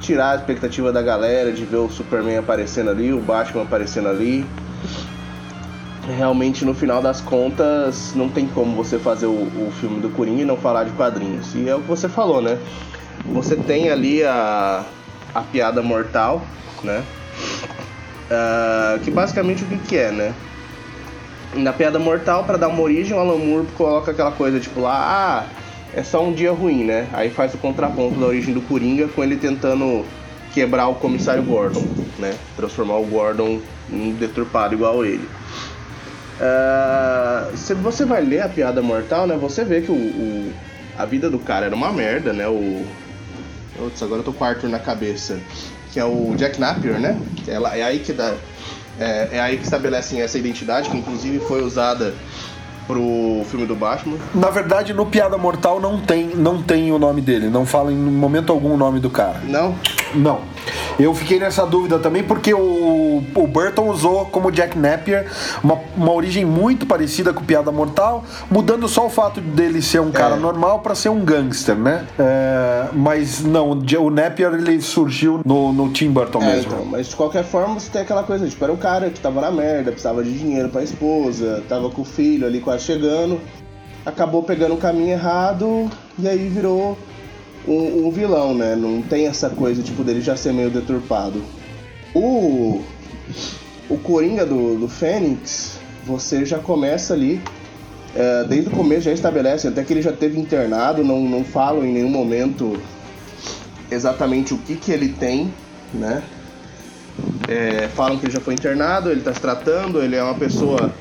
tirar 0.00 0.32
a 0.32 0.36
expectativa 0.36 0.92
da 0.92 1.02
galera 1.02 1.52
de 1.52 1.64
ver 1.64 1.78
o 1.78 1.88
Superman 1.88 2.38
aparecendo 2.38 2.90
ali, 2.90 3.12
o 3.12 3.20
Batman 3.20 3.62
aparecendo 3.62 4.08
ali. 4.08 4.44
Realmente, 6.16 6.64
no 6.64 6.72
final 6.72 7.02
das 7.02 7.20
contas, 7.20 8.12
não 8.14 8.28
tem 8.28 8.46
como 8.46 8.76
você 8.76 8.96
fazer 8.96 9.26
o, 9.26 9.32
o 9.32 9.72
filme 9.80 10.00
do 10.00 10.08
Coringa 10.10 10.42
e 10.42 10.44
não 10.44 10.56
falar 10.56 10.84
de 10.84 10.92
quadrinhos. 10.92 11.52
E 11.54 11.68
é 11.68 11.74
o 11.74 11.80
que 11.80 11.88
você 11.88 12.08
falou, 12.08 12.40
né? 12.40 12.58
Você 13.32 13.56
tem 13.56 13.90
ali 13.90 14.22
a, 14.22 14.84
a 15.38 15.42
piada 15.42 15.82
mortal, 15.82 16.42
né? 16.82 17.02
Uh, 18.30 18.98
que 19.00 19.10
basicamente 19.10 19.62
o 19.64 19.66
que, 19.66 19.78
que 19.78 19.96
é, 19.96 20.10
né? 20.10 20.34
Na 21.54 21.72
piada 21.72 21.98
mortal, 21.98 22.44
para 22.44 22.56
dar 22.56 22.68
uma 22.68 22.80
origem, 22.80 23.16
o 23.16 23.20
Alan 23.20 23.38
Moore 23.38 23.66
coloca 23.76 24.10
aquela 24.10 24.32
coisa 24.32 24.58
tipo 24.58 24.80
lá, 24.80 24.94
ah, 24.94 25.46
é 25.94 26.02
só 26.02 26.22
um 26.22 26.32
dia 26.32 26.52
ruim, 26.52 26.84
né? 26.84 27.08
Aí 27.12 27.30
faz 27.30 27.54
o 27.54 27.58
contraponto 27.58 28.18
da 28.18 28.26
origem 28.26 28.52
do 28.52 28.60
Coringa 28.60 29.08
com 29.08 29.22
ele 29.22 29.36
tentando 29.36 30.04
quebrar 30.52 30.88
o 30.88 30.94
comissário 30.94 31.42
Gordon, 31.42 31.84
né? 32.18 32.34
Transformar 32.56 32.96
o 32.96 33.06
Gordon 33.06 33.60
em 33.90 34.12
deturpado 34.12 34.74
igual 34.74 35.04
ele. 35.04 35.28
Uh, 36.38 37.56
se 37.56 37.72
você 37.74 38.04
vai 38.04 38.22
ler 38.22 38.42
a 38.42 38.48
piada 38.48 38.82
mortal, 38.82 39.26
né? 39.26 39.36
Você 39.36 39.64
vê 39.64 39.80
que 39.80 39.90
o, 39.90 39.94
o, 39.94 40.52
a 40.98 41.06
vida 41.06 41.30
do 41.30 41.38
cara 41.38 41.66
era 41.66 41.74
uma 41.74 41.92
merda, 41.92 42.32
né? 42.32 42.46
O. 42.46 42.84
Putz, 43.76 44.02
agora 44.02 44.20
eu 44.20 44.24
tô 44.24 44.32
com 44.32 44.44
o 44.44 44.46
Arthur 44.46 44.68
na 44.68 44.78
cabeça. 44.78 45.38
Que 45.92 46.00
é 46.00 46.04
o 46.04 46.34
Jack 46.36 46.60
Napier, 46.60 46.98
né? 46.98 47.18
É, 47.46 47.80
é 47.80 47.82
aí 47.82 48.00
que 48.00 48.12
dá. 48.12 48.34
É, 48.98 49.28
é 49.32 49.40
aí 49.40 49.56
que 49.56 49.64
estabelecem 49.64 50.20
essa 50.20 50.38
identidade, 50.38 50.90
que 50.90 50.96
inclusive 50.96 51.38
foi 51.40 51.62
usada 51.62 52.14
pro 52.86 53.44
filme 53.50 53.66
do 53.66 53.74
Batman. 53.74 54.16
Na 54.34 54.48
verdade, 54.48 54.94
no 54.94 55.06
Piada 55.06 55.36
Mortal 55.36 55.80
não 55.80 56.00
tem, 56.00 56.28
não 56.28 56.62
tem 56.62 56.92
o 56.92 56.98
nome 56.98 57.20
dele, 57.20 57.48
não 57.48 57.66
fala 57.66 57.92
em 57.92 57.96
momento 57.96 58.52
algum 58.52 58.72
o 58.72 58.76
nome 58.76 59.00
do 59.00 59.10
cara. 59.10 59.40
Não? 59.44 59.74
Não. 60.14 60.40
Eu 60.98 61.14
fiquei 61.14 61.38
nessa 61.38 61.66
dúvida 61.66 61.98
também 61.98 62.22
porque 62.22 62.54
o, 62.54 63.22
o 63.34 63.46
Burton 63.46 63.88
usou 63.88 64.26
como 64.26 64.50
Jack 64.50 64.78
Napier 64.78 65.30
uma, 65.62 65.78
uma 65.96 66.12
origem 66.12 66.44
muito 66.44 66.86
parecida 66.86 67.32
com 67.32 67.44
Piada 67.44 67.70
Mortal, 67.70 68.24
mudando 68.50 68.88
só 68.88 69.06
o 69.06 69.10
fato 69.10 69.40
dele 69.40 69.82
ser 69.82 70.00
um 70.00 70.10
cara 70.10 70.36
é. 70.36 70.38
normal 70.38 70.80
para 70.80 70.94
ser 70.94 71.10
um 71.10 71.20
gangster, 71.20 71.76
né? 71.76 72.06
É, 72.18 72.88
mas 72.92 73.44
não, 73.44 73.70
o 73.70 74.10
Napier 74.10 74.54
ele 74.54 74.80
surgiu 74.80 75.40
no, 75.44 75.72
no 75.72 75.90
Tim 75.90 76.10
Burton 76.10 76.42
é, 76.42 76.56
mesmo. 76.56 76.72
Então, 76.72 76.84
mas 76.86 77.08
de 77.08 77.16
qualquer 77.16 77.44
forma 77.44 77.78
você 77.78 77.90
tem 77.90 78.02
aquela 78.02 78.22
coisa, 78.22 78.48
tipo, 78.48 78.62
era 78.64 78.72
um 78.72 78.76
cara 78.76 79.10
que 79.10 79.20
tava 79.20 79.40
na 79.40 79.50
merda, 79.50 79.90
precisava 79.90 80.24
de 80.24 80.36
dinheiro 80.36 80.68
pra 80.70 80.82
esposa, 80.82 81.62
tava 81.68 81.90
com 81.90 82.02
o 82.02 82.04
filho 82.04 82.46
ali 82.46 82.60
quase 82.60 82.84
chegando, 82.84 83.40
acabou 84.04 84.42
pegando 84.42 84.74
o 84.74 84.78
caminho 84.78 85.10
errado 85.10 85.90
e 86.18 86.28
aí 86.28 86.48
virou 86.48 86.96
um, 87.66 88.10
vilão, 88.10 88.54
né? 88.54 88.76
Não 88.76 89.02
tem 89.02 89.26
essa 89.26 89.50
coisa 89.50 89.82
tipo 89.82 90.04
dele 90.04 90.20
já 90.20 90.36
ser 90.36 90.52
meio 90.52 90.70
deturpado. 90.70 91.42
O 92.14 92.82
o 93.88 93.96
Coringa 93.98 94.44
do, 94.44 94.76
do 94.76 94.88
Fênix, 94.88 95.78
você 96.04 96.44
já 96.44 96.58
começa 96.58 97.14
ali 97.14 97.40
é, 98.16 98.44
desde 98.44 98.70
o 98.70 98.72
começo 98.72 99.02
já 99.02 99.12
estabelece 99.12 99.68
até 99.68 99.84
que 99.84 99.92
ele 99.92 100.00
já 100.00 100.12
teve 100.12 100.40
internado, 100.40 101.04
não, 101.04 101.20
não 101.20 101.44
falam 101.44 101.84
em 101.84 101.92
nenhum 101.92 102.08
momento 102.08 102.80
exatamente 103.90 104.54
o 104.54 104.58
que 104.58 104.74
que 104.74 104.90
ele 104.90 105.10
tem, 105.10 105.52
né? 105.92 106.22
É, 107.46 107.88
falam 107.88 108.18
que 108.18 108.24
ele 108.24 108.32
já 108.32 108.40
foi 108.40 108.54
internado, 108.54 109.10
ele 109.10 109.20
está 109.20 109.34
se 109.34 109.40
tratando, 109.40 110.02
ele 110.02 110.16
é 110.16 110.22
uma 110.22 110.34
pessoa 110.34 110.92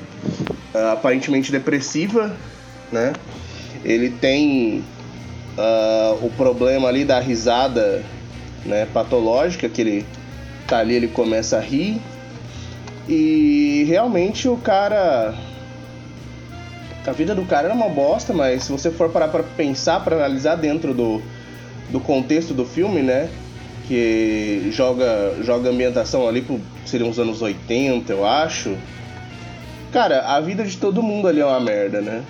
é, 0.73 0.91
aparentemente 0.91 1.53
depressiva, 1.53 2.35
né? 2.91 3.13
Ele 3.85 4.09
tem 4.09 4.83
uh, 5.57 6.25
o 6.25 6.29
problema 6.31 6.87
ali 6.87 7.05
da 7.05 7.19
risada 7.19 8.03
né, 8.65 8.87
patológica, 8.93 9.69
que 9.69 9.81
ele 9.81 10.05
tá 10.67 10.79
ali, 10.79 10.95
ele 10.95 11.07
começa 11.07 11.57
a 11.57 11.61
rir. 11.61 12.01
E 13.07 13.85
realmente 13.87 14.47
o 14.47 14.57
cara. 14.57 15.33
A 17.05 17.11
vida 17.11 17.35
do 17.35 17.45
cara 17.45 17.67
era 17.67 17.75
uma 17.75 17.87
bosta, 17.87 18.33
mas 18.33 18.63
se 18.63 18.71
você 18.71 18.89
for 18.89 19.11
parar 19.11 19.27
pra 19.27 19.43
pensar, 19.43 20.03
para 20.03 20.15
analisar 20.15 20.55
dentro 20.55 20.91
do, 20.91 21.21
do 21.91 21.99
contexto 21.99 22.51
do 22.51 22.65
filme, 22.65 23.03
né? 23.03 23.29
Que 23.87 24.69
joga, 24.71 25.35
joga 25.43 25.69
ambientação 25.69 26.27
ali 26.27 26.41
pro. 26.41 26.59
Seriam 26.83 27.09
os 27.09 27.19
anos 27.19 27.43
80, 27.43 28.11
eu 28.11 28.25
acho. 28.25 28.75
Cara, 29.91 30.35
a 30.35 30.41
vida 30.41 30.63
de 30.63 30.77
todo 30.77 31.03
mundo 31.03 31.27
ali 31.27 31.41
é 31.41 31.45
uma 31.45 31.59
merda, 31.59 32.01
né? 32.01 32.23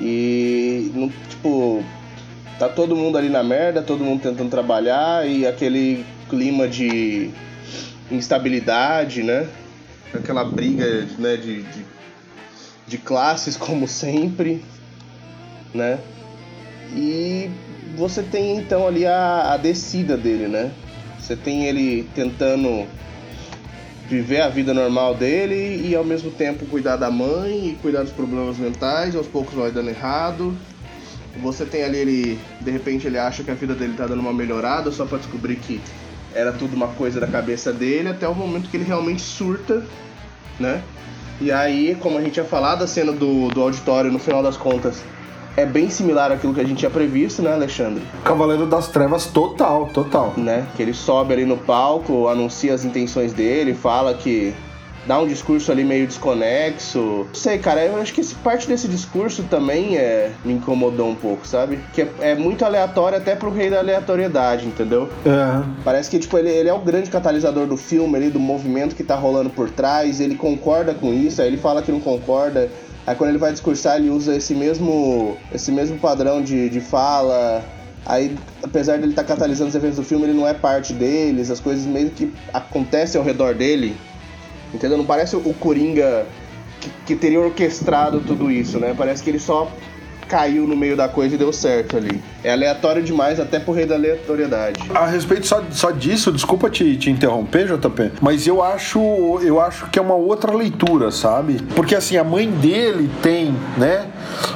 E, 0.00 0.90
no, 0.94 1.08
tipo, 1.28 1.82
tá 2.58 2.68
todo 2.68 2.96
mundo 2.96 3.16
ali 3.16 3.28
na 3.28 3.42
merda, 3.42 3.82
todo 3.82 4.04
mundo 4.04 4.22
tentando 4.22 4.50
trabalhar 4.50 5.26
e 5.26 5.46
aquele 5.46 6.04
clima 6.28 6.68
de 6.68 7.30
instabilidade, 8.10 9.22
né? 9.22 9.48
Aquela 10.14 10.44
briga 10.44 11.06
né, 11.18 11.36
de, 11.36 11.62
de, 11.62 11.84
de 12.86 12.98
classes, 12.98 13.56
como 13.58 13.86
sempre, 13.88 14.62
né? 15.74 15.98
E 16.94 17.50
você 17.96 18.22
tem 18.22 18.58
então 18.58 18.86
ali 18.86 19.06
a, 19.06 19.52
a 19.52 19.56
descida 19.56 20.16
dele, 20.16 20.46
né? 20.48 20.70
Você 21.18 21.34
tem 21.34 21.64
ele 21.66 22.08
tentando 22.14 22.86
viver 24.08 24.40
a 24.40 24.48
vida 24.48 24.72
normal 24.72 25.14
dele 25.14 25.86
e 25.86 25.94
ao 25.94 26.04
mesmo 26.04 26.30
tempo 26.30 26.64
cuidar 26.66 26.96
da 26.96 27.10
mãe 27.10 27.70
e 27.70 27.78
cuidar 27.82 28.02
dos 28.02 28.12
problemas 28.12 28.56
mentais, 28.56 29.16
aos 29.16 29.26
poucos 29.26 29.54
vai 29.54 29.70
dando 29.70 29.90
errado. 29.90 30.56
Você 31.42 31.66
tem 31.66 31.84
ali 31.84 31.98
ele, 31.98 32.38
de 32.60 32.70
repente 32.70 33.06
ele 33.06 33.18
acha 33.18 33.42
que 33.42 33.50
a 33.50 33.54
vida 33.54 33.74
dele 33.74 33.94
tá 33.96 34.06
dando 34.06 34.20
uma 34.20 34.32
melhorada 34.32 34.90
só 34.90 35.04
para 35.04 35.18
descobrir 35.18 35.56
que 35.56 35.80
era 36.34 36.52
tudo 36.52 36.74
uma 36.74 36.88
coisa 36.88 37.20
da 37.20 37.26
cabeça 37.26 37.72
dele, 37.72 38.08
até 38.08 38.28
o 38.28 38.34
momento 38.34 38.70
que 38.70 38.76
ele 38.76 38.84
realmente 38.84 39.22
surta, 39.22 39.84
né? 40.58 40.82
E 41.40 41.52
aí, 41.52 41.94
como 42.00 42.16
a 42.16 42.20
gente 42.22 42.34
tinha 42.34 42.44
falado, 42.44 42.82
a 42.82 42.86
cena 42.86 43.12
do, 43.12 43.48
do 43.48 43.60
auditório, 43.60 44.10
no 44.10 44.18
final 44.18 44.42
das 44.42 44.56
contas, 44.56 45.02
é 45.56 45.64
bem 45.64 45.88
similar 45.88 46.30
àquilo 46.30 46.52
que 46.52 46.60
a 46.60 46.64
gente 46.64 46.78
tinha 46.78 46.90
previsto, 46.90 47.42
né, 47.42 47.52
Alexandre? 47.52 48.02
Cavaleiro 48.24 48.66
das 48.66 48.88
Trevas 48.88 49.26
total, 49.26 49.86
total. 49.86 50.34
Né? 50.36 50.66
Que 50.76 50.82
ele 50.82 50.92
sobe 50.92 51.32
ali 51.32 51.44
no 51.44 51.56
palco, 51.56 52.28
anuncia 52.28 52.74
as 52.74 52.84
intenções 52.84 53.32
dele, 53.32 53.74
fala 53.74 54.12
que 54.14 54.54
dá 55.06 55.20
um 55.20 55.26
discurso 55.26 55.70
ali 55.70 55.84
meio 55.84 56.06
desconexo. 56.06 56.98
Não 56.98 57.34
sei, 57.34 57.58
cara, 57.58 57.84
eu 57.84 58.00
acho 58.00 58.12
que 58.12 58.24
parte 58.36 58.68
desse 58.68 58.88
discurso 58.88 59.44
também 59.44 59.96
é, 59.96 60.32
me 60.44 60.54
incomodou 60.54 61.08
um 61.08 61.14
pouco, 61.14 61.46
sabe? 61.46 61.78
Que 61.92 62.02
é, 62.02 62.08
é 62.20 62.34
muito 62.34 62.64
aleatório 62.64 63.16
até 63.16 63.34
pro 63.34 63.50
rei 63.50 63.70
da 63.70 63.78
aleatoriedade, 63.78 64.66
entendeu? 64.66 65.08
É. 65.24 65.62
Parece 65.84 66.10
que, 66.10 66.18
tipo, 66.18 66.36
ele, 66.36 66.50
ele 66.50 66.68
é 66.68 66.74
o 66.74 66.80
grande 66.80 67.08
catalisador 67.08 67.66
do 67.66 67.76
filme 67.76 68.16
ali, 68.16 68.30
do 68.30 68.40
movimento 68.40 68.94
que 68.96 69.04
tá 69.04 69.14
rolando 69.14 69.48
por 69.48 69.70
trás, 69.70 70.20
ele 70.20 70.34
concorda 70.34 70.92
com 70.92 71.14
isso, 71.14 71.40
aí 71.40 71.48
ele 71.48 71.56
fala 71.56 71.82
que 71.82 71.92
não 71.92 72.00
concorda. 72.00 72.68
Aí 73.06 73.14
quando 73.14 73.30
ele 73.30 73.38
vai 73.38 73.52
discursar, 73.52 73.96
ele 73.96 74.10
usa 74.10 74.34
esse 74.34 74.54
mesmo, 74.54 75.36
esse 75.54 75.70
mesmo 75.70 75.98
padrão 75.98 76.42
de, 76.42 76.68
de 76.68 76.80
fala. 76.80 77.64
Aí, 78.04 78.36
apesar 78.62 78.98
dele 78.98 79.10
estar 79.10 79.22
tá 79.22 79.28
catalisando 79.28 79.68
os 79.68 79.74
eventos 79.74 79.96
do 79.96 80.02
filme, 80.02 80.24
ele 80.24 80.32
não 80.32 80.46
é 80.46 80.54
parte 80.54 80.92
deles, 80.92 81.50
as 81.50 81.60
coisas 81.60 81.86
meio 81.86 82.10
que 82.10 82.32
acontecem 82.52 83.18
ao 83.18 83.24
redor 83.24 83.54
dele. 83.54 83.96
Entendeu? 84.74 84.98
Não 84.98 85.06
parece 85.06 85.36
o 85.36 85.54
Coringa 85.54 86.26
que, 86.80 86.90
que 87.06 87.16
teria 87.16 87.40
orquestrado 87.40 88.20
tudo 88.20 88.50
isso, 88.50 88.78
né? 88.78 88.94
Parece 88.96 89.22
que 89.22 89.30
ele 89.30 89.38
só 89.38 89.70
caiu 90.28 90.66
no 90.66 90.76
meio 90.76 90.96
da 90.96 91.08
coisa 91.08 91.36
e 91.36 91.38
deu 91.38 91.52
certo 91.52 91.96
ali. 91.96 92.20
É 92.46 92.52
aleatório 92.52 93.02
demais, 93.02 93.40
até 93.40 93.58
por 93.58 93.72
rei 93.72 93.86
da 93.86 93.96
aleatoriedade. 93.96 94.80
A 94.94 95.04
respeito 95.04 95.48
só, 95.48 95.64
só 95.72 95.90
disso, 95.90 96.30
desculpa 96.30 96.70
te, 96.70 96.96
te 96.96 97.10
interromper, 97.10 97.66
JP, 97.66 98.12
mas 98.20 98.46
eu 98.46 98.62
acho, 98.62 99.00
eu 99.42 99.60
acho 99.60 99.90
que 99.90 99.98
é 99.98 100.02
uma 100.02 100.14
outra 100.14 100.54
leitura, 100.54 101.10
sabe? 101.10 101.54
Porque 101.74 101.92
assim, 101.92 102.16
a 102.16 102.22
mãe 102.22 102.48
dele 102.48 103.10
tem, 103.20 103.52
né, 103.76 104.06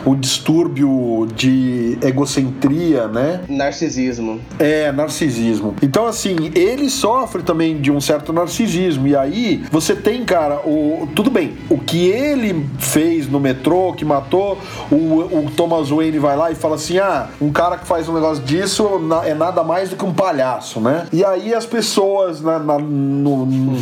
o 0.04 0.14
distúrbio 0.14 1.26
de 1.34 1.98
egocentria, 2.00 3.08
né? 3.08 3.40
Narcisismo. 3.48 4.40
É, 4.60 4.92
narcisismo. 4.92 5.74
Então, 5.82 6.06
assim, 6.06 6.52
ele 6.54 6.88
sofre 6.88 7.42
também 7.42 7.80
de 7.80 7.90
um 7.90 8.00
certo 8.00 8.32
narcisismo. 8.32 9.08
E 9.08 9.16
aí, 9.16 9.64
você 9.68 9.96
tem, 9.96 10.24
cara, 10.24 10.60
o. 10.64 11.08
Tudo 11.16 11.28
bem, 11.28 11.56
o 11.68 11.76
que 11.76 12.06
ele 12.08 12.66
fez 12.78 13.28
no 13.28 13.40
metrô, 13.40 13.92
que 13.94 14.04
matou, 14.04 14.58
o, 14.92 14.94
o 14.94 15.50
Thomas 15.56 15.90
Wayne 15.90 16.20
vai 16.20 16.36
lá 16.36 16.52
e 16.52 16.54
fala 16.54 16.76
assim: 16.76 16.98
ah, 16.98 17.28
um 17.40 17.50
cara 17.50 17.79
faz 17.84 18.08
um 18.08 18.14
negócio 18.14 18.42
disso 18.44 19.00
é 19.24 19.34
nada 19.34 19.62
mais 19.62 19.90
do 19.90 19.96
que 19.96 20.04
um 20.04 20.12
palhaço, 20.12 20.80
né? 20.80 21.06
E 21.12 21.24
aí 21.24 21.54
as 21.54 21.66
pessoas 21.66 22.40
na, 22.40 22.58
na 22.58 22.78
no, 22.78 23.46
no, 23.46 23.76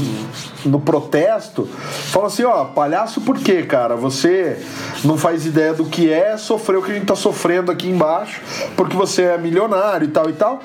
no, 0.64 0.80
protesto 0.80 1.66
falam 2.10 2.28
assim, 2.28 2.44
ó, 2.44 2.64
palhaço 2.66 3.20
por 3.20 3.38
quê, 3.38 3.62
cara? 3.62 3.96
Você 3.96 4.62
não 5.04 5.16
faz 5.16 5.46
ideia 5.46 5.74
do 5.74 5.84
que 5.84 6.12
é 6.12 6.36
sofrer 6.36 6.78
o 6.78 6.82
que 6.82 6.90
a 6.90 6.94
gente 6.94 7.06
tá 7.06 7.16
sofrendo 7.16 7.70
aqui 7.70 7.88
embaixo, 7.88 8.40
porque 8.76 8.96
você 8.96 9.22
é 9.22 9.38
milionário 9.38 10.06
e 10.06 10.10
tal 10.10 10.28
e 10.28 10.32
tal. 10.32 10.60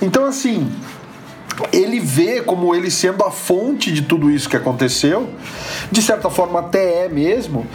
Então, 0.00 0.24
assim, 0.24 0.70
ele 1.72 2.00
vê 2.00 2.42
como 2.42 2.74
ele 2.74 2.90
sendo 2.90 3.24
a 3.24 3.30
fonte 3.30 3.92
de 3.92 4.02
tudo 4.02 4.30
isso 4.30 4.48
que 4.48 4.56
aconteceu, 4.56 5.28
de 5.90 6.02
certa 6.02 6.28
forma 6.28 6.60
até 6.60 7.04
é 7.04 7.08
mesmo. 7.08 7.66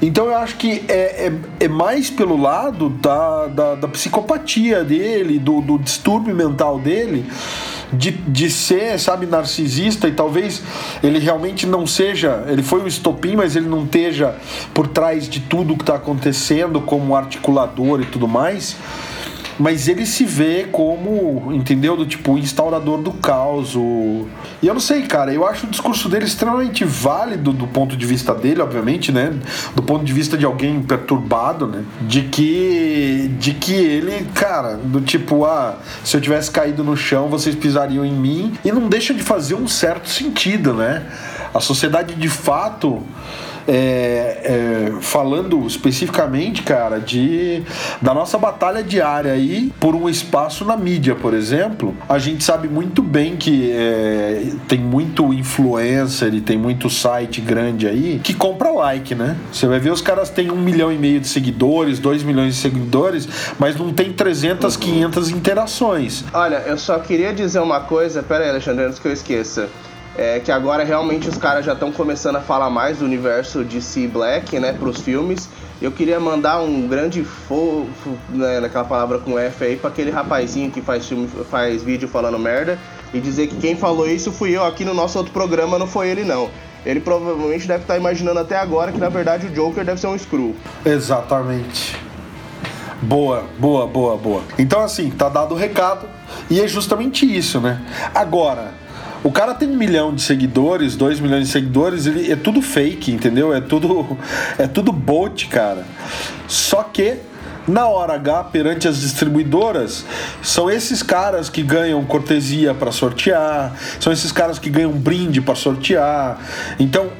Então 0.00 0.26
eu 0.26 0.36
acho 0.36 0.56
que 0.56 0.84
é, 0.88 1.26
é, 1.26 1.32
é 1.60 1.68
mais 1.68 2.10
pelo 2.10 2.40
lado 2.40 2.88
da, 2.88 3.46
da, 3.46 3.74
da 3.74 3.88
psicopatia 3.88 4.82
dele, 4.84 5.38
do, 5.38 5.60
do 5.60 5.78
distúrbio 5.78 6.34
mental 6.34 6.78
dele. 6.78 7.24
De, 7.90 8.10
de 8.10 8.50
ser, 8.50 9.00
sabe, 9.00 9.24
narcisista 9.24 10.06
e 10.08 10.12
talvez 10.12 10.62
ele 11.02 11.18
realmente 11.18 11.66
não 11.66 11.86
seja, 11.86 12.44
ele 12.46 12.62
foi 12.62 12.82
o 12.82 12.86
estopim, 12.86 13.34
mas 13.34 13.56
ele 13.56 13.66
não 13.66 13.84
esteja 13.84 14.36
por 14.74 14.88
trás 14.88 15.26
de 15.26 15.40
tudo 15.40 15.74
que 15.74 15.84
está 15.84 15.94
acontecendo 15.94 16.82
como 16.82 17.16
articulador 17.16 18.02
e 18.02 18.04
tudo 18.04 18.28
mais 18.28 18.76
mas 19.58 19.88
ele 19.88 20.06
se 20.06 20.24
vê 20.24 20.66
como, 20.70 21.52
entendeu? 21.52 21.96
Do 21.96 22.06
tipo, 22.06 22.38
instaurador 22.38 23.02
do 23.02 23.12
caos. 23.12 23.74
E 24.62 24.66
eu 24.66 24.74
não 24.74 24.80
sei, 24.80 25.02
cara, 25.02 25.32
eu 25.32 25.46
acho 25.46 25.66
o 25.66 25.70
discurso 25.70 26.08
dele 26.08 26.24
extremamente 26.24 26.84
válido 26.84 27.52
do 27.52 27.66
ponto 27.66 27.96
de 27.96 28.06
vista 28.06 28.34
dele, 28.34 28.62
obviamente, 28.62 29.10
né? 29.10 29.34
Do 29.74 29.82
ponto 29.82 30.04
de 30.04 30.12
vista 30.12 30.36
de 30.36 30.44
alguém 30.44 30.80
perturbado, 30.82 31.66
né? 31.66 31.84
De 32.02 32.22
que, 32.22 33.30
de 33.38 33.54
que 33.54 33.74
ele, 33.74 34.26
cara, 34.34 34.76
do 34.76 35.00
tipo, 35.00 35.44
ah, 35.44 35.78
se 36.04 36.16
eu 36.16 36.20
tivesse 36.20 36.50
caído 36.50 36.84
no 36.84 36.96
chão, 36.96 37.28
vocês 37.28 37.54
pisariam 37.54 38.04
em 38.04 38.12
mim. 38.12 38.54
E 38.64 38.70
não 38.70 38.88
deixa 38.88 39.12
de 39.12 39.22
fazer 39.22 39.54
um 39.54 39.66
certo 39.66 40.08
sentido, 40.08 40.72
né? 40.72 41.04
A 41.52 41.60
sociedade 41.60 42.14
de 42.14 42.28
fato 42.28 43.02
é, 43.68 44.92
é, 44.94 45.00
falando 45.02 45.66
especificamente, 45.66 46.62
cara, 46.62 46.98
de 46.98 47.62
da 48.00 48.14
nossa 48.14 48.38
batalha 48.38 48.82
diária 48.82 49.32
aí 49.32 49.70
por 49.78 49.94
um 49.94 50.08
espaço 50.08 50.64
na 50.64 50.76
mídia, 50.76 51.14
por 51.14 51.34
exemplo, 51.34 51.94
a 52.08 52.18
gente 52.18 52.42
sabe 52.42 52.66
muito 52.66 53.02
bem 53.02 53.36
que 53.36 53.70
é, 53.70 54.52
tem 54.66 54.78
muito 54.78 55.34
influencer 55.34 56.32
e 56.32 56.40
tem 56.40 56.56
muito 56.56 56.88
site 56.88 57.42
grande 57.42 57.86
aí 57.86 58.20
que 58.24 58.32
compra 58.32 58.70
like, 58.70 59.14
né? 59.14 59.36
Você 59.52 59.66
vai 59.66 59.78
ver 59.78 59.92
os 59.92 60.00
caras 60.00 60.30
têm 60.30 60.50
um 60.50 60.60
milhão 60.60 60.90
e 60.90 60.96
meio 60.96 61.20
de 61.20 61.28
seguidores, 61.28 61.98
dois 61.98 62.22
milhões 62.22 62.54
de 62.54 62.60
seguidores, 62.60 63.28
mas 63.58 63.76
não 63.76 63.92
tem 63.92 64.12
300, 64.12 64.74
uhum. 64.74 64.80
500 64.80 65.30
interações. 65.30 66.24
Olha, 66.32 66.56
eu 66.66 66.78
só 66.78 66.98
queria 66.98 67.34
dizer 67.34 67.60
uma 67.60 67.80
coisa, 67.80 68.22
pera 68.22 68.44
aí, 68.44 68.50
Alexandre, 68.50 68.86
antes 68.86 68.98
que 68.98 69.08
eu 69.08 69.12
esqueça 69.12 69.68
é 70.18 70.40
que 70.40 70.50
agora 70.50 70.82
realmente 70.82 71.28
os 71.28 71.38
caras 71.38 71.64
já 71.64 71.74
estão 71.74 71.92
começando 71.92 72.36
a 72.36 72.40
falar 72.40 72.68
mais 72.68 72.98
do 72.98 73.04
universo 73.04 73.62
DC 73.62 74.08
Black, 74.08 74.58
né, 74.58 74.72
pros 74.72 75.00
filmes. 75.00 75.48
Eu 75.80 75.92
queria 75.92 76.18
mandar 76.18 76.60
um 76.60 76.88
grande 76.88 77.22
fofo, 77.22 78.18
né, 78.28 78.58
naquela 78.58 78.84
palavra 78.84 79.20
com 79.20 79.38
F 79.38 79.64
aí, 79.64 79.76
pra 79.76 79.90
aquele 79.90 80.10
rapazinho 80.10 80.72
que 80.72 80.82
faz, 80.82 81.06
filme, 81.06 81.28
faz 81.48 81.84
vídeo 81.84 82.08
falando 82.08 82.36
merda 82.36 82.76
e 83.14 83.20
dizer 83.20 83.46
que 83.46 83.56
quem 83.56 83.76
falou 83.76 84.08
isso 84.08 84.32
fui 84.32 84.56
eu 84.56 84.64
aqui 84.64 84.84
no 84.84 84.92
nosso 84.92 85.16
outro 85.16 85.32
programa, 85.32 85.78
não 85.78 85.86
foi 85.86 86.08
ele 86.08 86.24
não. 86.24 86.50
Ele 86.84 86.98
provavelmente 86.98 87.68
deve 87.68 87.82
estar 87.82 87.96
imaginando 87.96 88.40
até 88.40 88.56
agora 88.56 88.90
que 88.90 88.98
na 88.98 89.08
verdade 89.08 89.46
o 89.46 89.50
Joker 89.50 89.84
deve 89.84 90.00
ser 90.00 90.08
um 90.08 90.18
Screw. 90.18 90.56
Exatamente. 90.84 91.96
Boa, 93.00 93.44
boa, 93.56 93.86
boa, 93.86 94.16
boa. 94.16 94.42
Então 94.58 94.80
assim, 94.80 95.10
tá 95.10 95.28
dado 95.28 95.54
o 95.54 95.56
recado 95.56 96.08
e 96.50 96.60
é 96.60 96.66
justamente 96.66 97.24
isso, 97.24 97.60
né? 97.60 97.80
Agora, 98.12 98.72
o 99.22 99.32
cara 99.32 99.54
tem 99.54 99.68
um 99.68 99.76
milhão 99.76 100.14
de 100.14 100.22
seguidores, 100.22 100.96
dois 100.96 101.20
milhões 101.20 101.46
de 101.46 101.52
seguidores, 101.52 102.06
ele 102.06 102.30
é 102.30 102.36
tudo 102.36 102.62
fake, 102.62 103.12
entendeu? 103.12 103.54
É 103.54 103.60
tudo 103.60 104.16
é 104.58 104.66
tudo 104.66 104.92
bot, 104.92 105.46
cara. 105.48 105.84
Só 106.46 106.82
que 106.82 107.18
na 107.66 107.86
hora 107.86 108.14
H, 108.14 108.44
perante 108.44 108.88
as 108.88 109.00
distribuidoras, 109.00 110.04
são 110.42 110.70
esses 110.70 111.02
caras 111.02 111.50
que 111.50 111.62
ganham 111.62 112.02
cortesia 112.04 112.72
para 112.72 112.90
sortear, 112.90 113.76
são 114.00 114.10
esses 114.10 114.32
caras 114.32 114.58
que 114.58 114.70
ganham 114.70 114.92
brinde 114.92 115.42
para 115.42 115.54
sortear. 115.54 116.38
Então, 116.80 117.10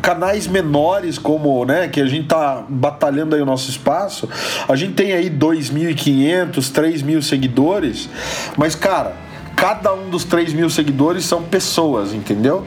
canais 0.00 0.46
menores 0.46 1.18
como, 1.18 1.64
né, 1.66 1.88
que 1.88 2.00
a 2.00 2.06
gente 2.06 2.28
tá 2.28 2.64
batalhando 2.68 3.34
aí 3.34 3.42
o 3.42 3.46
nosso 3.46 3.70
espaço, 3.70 4.28
a 4.66 4.74
gente 4.74 4.94
tem 4.94 5.12
aí 5.12 5.30
2.500, 5.30 6.52
3.000 6.72 7.22
seguidores, 7.22 8.08
mas 8.56 8.74
cara, 8.74 9.23
cada 9.64 9.94
um 9.94 10.10
dos 10.10 10.24
3 10.24 10.52
mil 10.52 10.68
seguidores 10.68 11.24
são 11.24 11.42
pessoas, 11.42 12.12
entendeu? 12.12 12.66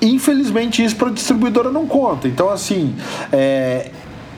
Infelizmente 0.00 0.82
isso 0.82 0.96
para 0.96 1.08
a 1.08 1.12
distribuidora 1.12 1.70
não 1.70 1.86
conta. 1.86 2.26
Então, 2.26 2.48
assim, 2.48 2.96
é, 3.30 3.90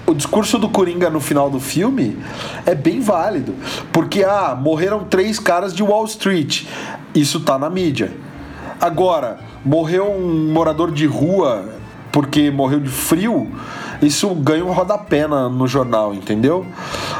o 0.04 0.12
discurso 0.12 0.58
do 0.58 0.68
Coringa 0.68 1.08
no 1.08 1.20
final 1.20 1.48
do 1.48 1.60
filme 1.60 2.18
é 2.66 2.74
bem 2.74 2.98
válido. 2.98 3.54
Porque, 3.92 4.24
ah, 4.24 4.58
morreram 4.60 5.04
três 5.04 5.38
caras 5.38 5.72
de 5.72 5.84
Wall 5.84 6.04
Street. 6.06 6.64
Isso 7.14 7.38
tá 7.38 7.56
na 7.56 7.70
mídia. 7.70 8.10
Agora, 8.80 9.38
morreu 9.64 10.10
um 10.10 10.52
morador 10.52 10.90
de 10.90 11.06
rua 11.06 11.64
porque 12.10 12.50
morreu 12.50 12.80
de 12.80 12.90
frio 12.90 13.48
isso 14.02 14.28
ganha 14.34 14.64
um 14.64 14.72
rodapé 14.72 15.26
no 15.26 15.66
jornal, 15.66 16.12
entendeu? 16.12 16.66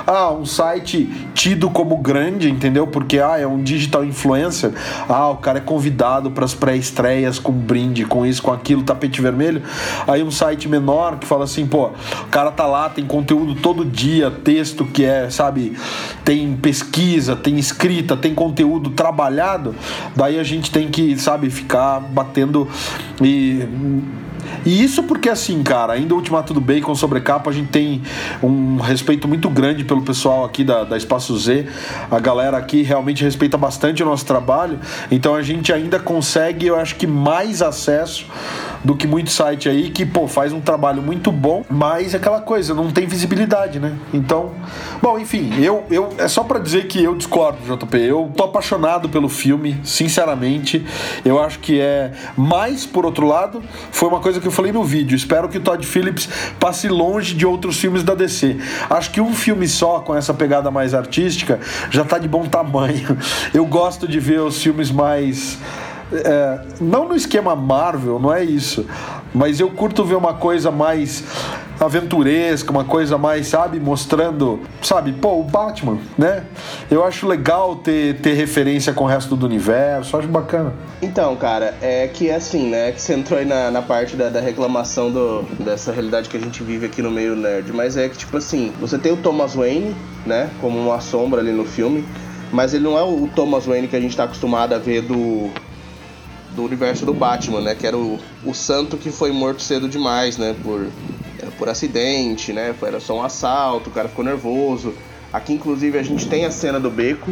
Ah, 0.07 0.31
um 0.33 0.45
site 0.45 1.09
tido 1.33 1.71
como 1.71 1.97
grande, 1.99 2.51
entendeu? 2.51 2.87
Porque 2.87 3.19
ah, 3.19 3.39
é 3.39 3.47
um 3.47 3.63
digital 3.63 4.05
influencer. 4.05 4.73
Ah, 5.09 5.29
o 5.29 5.37
cara 5.37 5.59
é 5.59 5.61
convidado 5.61 6.31
para 6.31 6.45
as 6.45 6.55
pré-estreias 6.55 7.39
com 7.39 7.53
brinde, 7.53 8.05
com 8.05 8.27
isso, 8.27 8.43
com 8.43 8.53
aquilo, 8.53 8.83
tapete 8.83 9.23
vermelho. 9.23 9.63
Aí 10.07 10.23
um 10.23 10.31
site 10.31 10.69
menor 10.69 11.19
que 11.19 11.27
fala 11.27 11.45
assim, 11.45 11.67
pô, 11.67 11.87
o 11.87 12.29
cara 12.31 12.51
tá 12.51 12.67
lá, 12.67 12.89
tem 12.89 13.07
conteúdo 13.07 13.55
todo 13.55 13.85
dia, 13.85 14.31
texto 14.31 14.85
que 14.85 15.05
é, 15.05 15.31
sabe, 15.31 15.77
tem 16.25 16.57
pesquisa, 16.57 17.37
tem 17.37 17.59
escrita, 17.59 18.17
tem 18.17 18.35
conteúdo 18.35 18.91
trabalhado. 18.91 19.75
Daí 20.17 20.39
a 20.39 20.45
gente 20.45 20.71
tem 20.71 20.91
que, 20.91 21.17
sabe, 21.19 21.49
ficar 21.49 22.01
batendo 22.01 22.69
e 23.21 23.67
e 24.65 24.83
isso 24.83 25.03
porque, 25.03 25.29
assim, 25.29 25.63
cara, 25.63 25.95
ainda 25.95 26.15
o 26.15 26.17
Ultimato 26.17 26.55
do 26.55 26.61
Bacon 26.61 26.95
sobre 26.95 27.21
capa, 27.21 27.51
a 27.51 27.53
gente 27.53 27.69
tem 27.69 28.03
um 28.43 28.77
respeito 28.77 29.27
muito 29.27 29.49
grande 29.51 29.85
pelo 29.85 30.03
pessoal 30.03 30.45
aqui 30.45 30.65
da, 30.65 30.85
da 30.85 30.97
Espaço 30.97 31.37
Z. 31.39 31.67
A 32.11 32.19
galera 32.19 32.57
aqui 32.57 32.83
realmente 32.83 33.25
respeita 33.25 33.57
bastante 33.57 34.03
o 34.03 34.07
nosso 34.07 34.25
trabalho. 34.25 34.79
Então 35.11 35.35
a 35.35 35.43
gente 35.43 35.73
ainda 35.73 35.99
consegue, 35.99 36.67
eu 36.67 36.77
acho 36.77 36.97
que, 36.97 37.07
mais 37.07 37.63
acesso 37.63 38.27
do 38.85 38.97
que 38.97 39.07
muito 39.07 39.31
site 39.31 39.69
aí 39.69 39.91
que, 39.91 40.05
pô, 40.05 40.27
faz 40.27 40.53
um 40.53 40.61
trabalho 40.61 41.03
muito 41.03 41.31
bom, 41.31 41.65
mas 41.71 42.15
é 42.15 42.17
aquela 42.17 42.41
coisa, 42.41 42.75
não 42.75 42.91
tem 42.91 43.07
visibilidade, 43.07 43.79
né? 43.79 43.97
Então, 44.13 44.51
bom, 45.01 45.19
enfim, 45.19 45.53
eu, 45.63 45.85
eu 45.91 46.09
é 46.19 46.27
só 46.29 46.43
para 46.43 46.59
dizer 46.59 46.89
que 46.89 47.03
eu 47.03 47.15
discordo, 47.15 47.59
JP. 47.77 47.97
Eu 47.99 48.33
tô 48.37 48.45
apaixonado 48.45 49.09
pelo 49.09 49.29
filme, 49.29 49.81
sinceramente. 49.85 50.85
Eu 51.25 51.41
acho 51.41 51.61
que 51.61 51.81
é 51.81 52.13
mais, 52.37 52.85
por 52.85 53.07
outro 53.07 53.27
lado, 53.27 53.63
foi 53.91 54.09
uma 54.09 54.21
coisa 54.21 54.32
que 54.41 54.47
eu 54.47 54.53
falei 54.53 54.73
no 54.73 54.85
vídeo. 54.85 55.17
Espero 55.17 55.49
que 55.49 55.61
Todd 55.61 55.87
Phillips 55.87 56.29
passe 56.59 56.89
longe 56.89 57.35
de 57.35 57.47
outros 57.47 57.79
filmes 57.79 58.03
da 58.03 58.15
DC. 58.15 58.57
Acho 58.89 59.11
que 59.11 59.21
um 59.21 59.35
filme 59.35 59.69
só 59.69 60.01
com 60.01 60.15
essa 60.15 60.33
pegada 60.33 60.71
mais 60.71 60.95
artística 60.95 61.61
já 61.91 62.05
tá 62.05 62.19
de 62.19 62.29
bom 62.29 62.47
tamanho. 62.47 63.17
Eu 63.53 63.67
gosto 63.67 64.09
de 64.09 64.19
ver 64.19 64.41
os 64.41 64.63
filmes 64.63 64.91
mais 64.91 65.59
é, 66.13 66.61
não 66.81 67.09
no 67.09 67.17
esquema 67.17 67.57
Marvel, 67.57 68.19
não 68.19 68.33
é 68.33 68.45
isso. 68.45 68.87
Mas 69.35 69.61
eu 69.61 69.71
curto 69.71 70.05
ver 70.05 70.15
uma 70.15 70.35
coisa 70.35 70.71
mais 70.71 71.25
aventuresca, 71.87 72.71
uma 72.71 72.85
coisa 72.85 73.19
mais, 73.19 73.47
sabe, 73.49 73.81
mostrando, 73.81 74.61
sabe, 74.83 75.13
pô, 75.13 75.41
o 75.41 75.45
Batman, 75.45 75.99
né? 76.17 76.45
Eu 76.91 77.05
acho 77.05 77.27
legal 77.27 77.77
ter, 77.77 78.21
ter 78.21 78.35
referência 78.35 78.93
com 78.93 79.05
o 79.05 79.07
resto 79.07 79.37
do 79.37 79.47
universo, 79.47 80.17
acho 80.17 80.29
bacana. 80.29 80.73
Então, 81.01 81.35
cara, 81.37 81.75
é 81.81 82.07
que 82.09 82.31
assim, 82.31 82.69
né, 82.71 82.93
que 82.93 83.01
você 83.01 83.15
entrou 83.15 83.39
aí 83.39 83.45
na, 83.45 83.71
na 83.71 83.83
parte 83.83 84.17
da, 84.17 84.29
da 84.29 84.41
reclamação 84.41 85.11
do, 85.11 85.43
dessa 85.65 85.93
realidade 85.93 86.29
que 86.29 86.37
a 86.37 86.41
gente 86.41 86.63
vive 86.63 86.87
aqui 86.87 87.03
no 87.03 87.11
meio 87.11 87.35
nerd, 87.35 87.73
mas 87.73 87.97
é 87.97 88.09
que, 88.09 88.17
tipo 88.17 88.37
assim, 88.37 88.73
você 88.81 88.99
tem 88.99 89.13
o 89.13 89.17
Thomas 89.17 89.55
Wayne, 89.55 89.97
né, 90.25 90.51
como 90.61 90.79
uma 90.79 91.01
sombra 91.01 91.41
ali 91.41 91.53
no 91.53 91.65
filme, 91.65 92.05
mas 92.53 92.75
ele 92.75 92.85
não 92.85 92.99
é 92.99 93.03
o 93.03 93.29
Thomas 93.35 93.67
Wayne 93.67 93.89
que 93.89 93.97
a 93.97 94.01
gente 94.01 94.17
tá 94.17 94.25
acostumado 94.25 94.75
a 94.75 94.79
ver 94.79 95.03
do 95.03 95.51
do 96.55 96.63
universo 96.65 97.07
do 97.07 97.15
Batman, 97.15 97.63
né? 97.63 97.75
Que 97.75 97.87
era 97.87 97.97
o, 97.97 98.19
o 98.45 98.55
santo 98.55 98.97
que 98.99 99.11
foi 99.11 99.33
morto 99.33 99.63
cedo 99.63 99.89
demais, 99.89 100.37
né? 100.37 100.55
Por, 100.63 100.87
por 101.59 101.69
acidente, 101.69 102.53
né? 102.53 102.75
Era 102.83 103.01
só 103.01 103.17
um 103.17 103.23
assalto, 103.23 103.91
o 103.91 103.93
cara 103.93 104.09
ficou 104.09 104.25
nervoso. 104.25 104.95
Aqui, 105.33 105.53
inclusive, 105.55 105.99
a 105.99 106.03
gente 106.03 106.29
tem 106.29 106.45
a 106.45 106.51
cena 106.51 106.79
do 106.79 106.91
beco, 106.91 107.31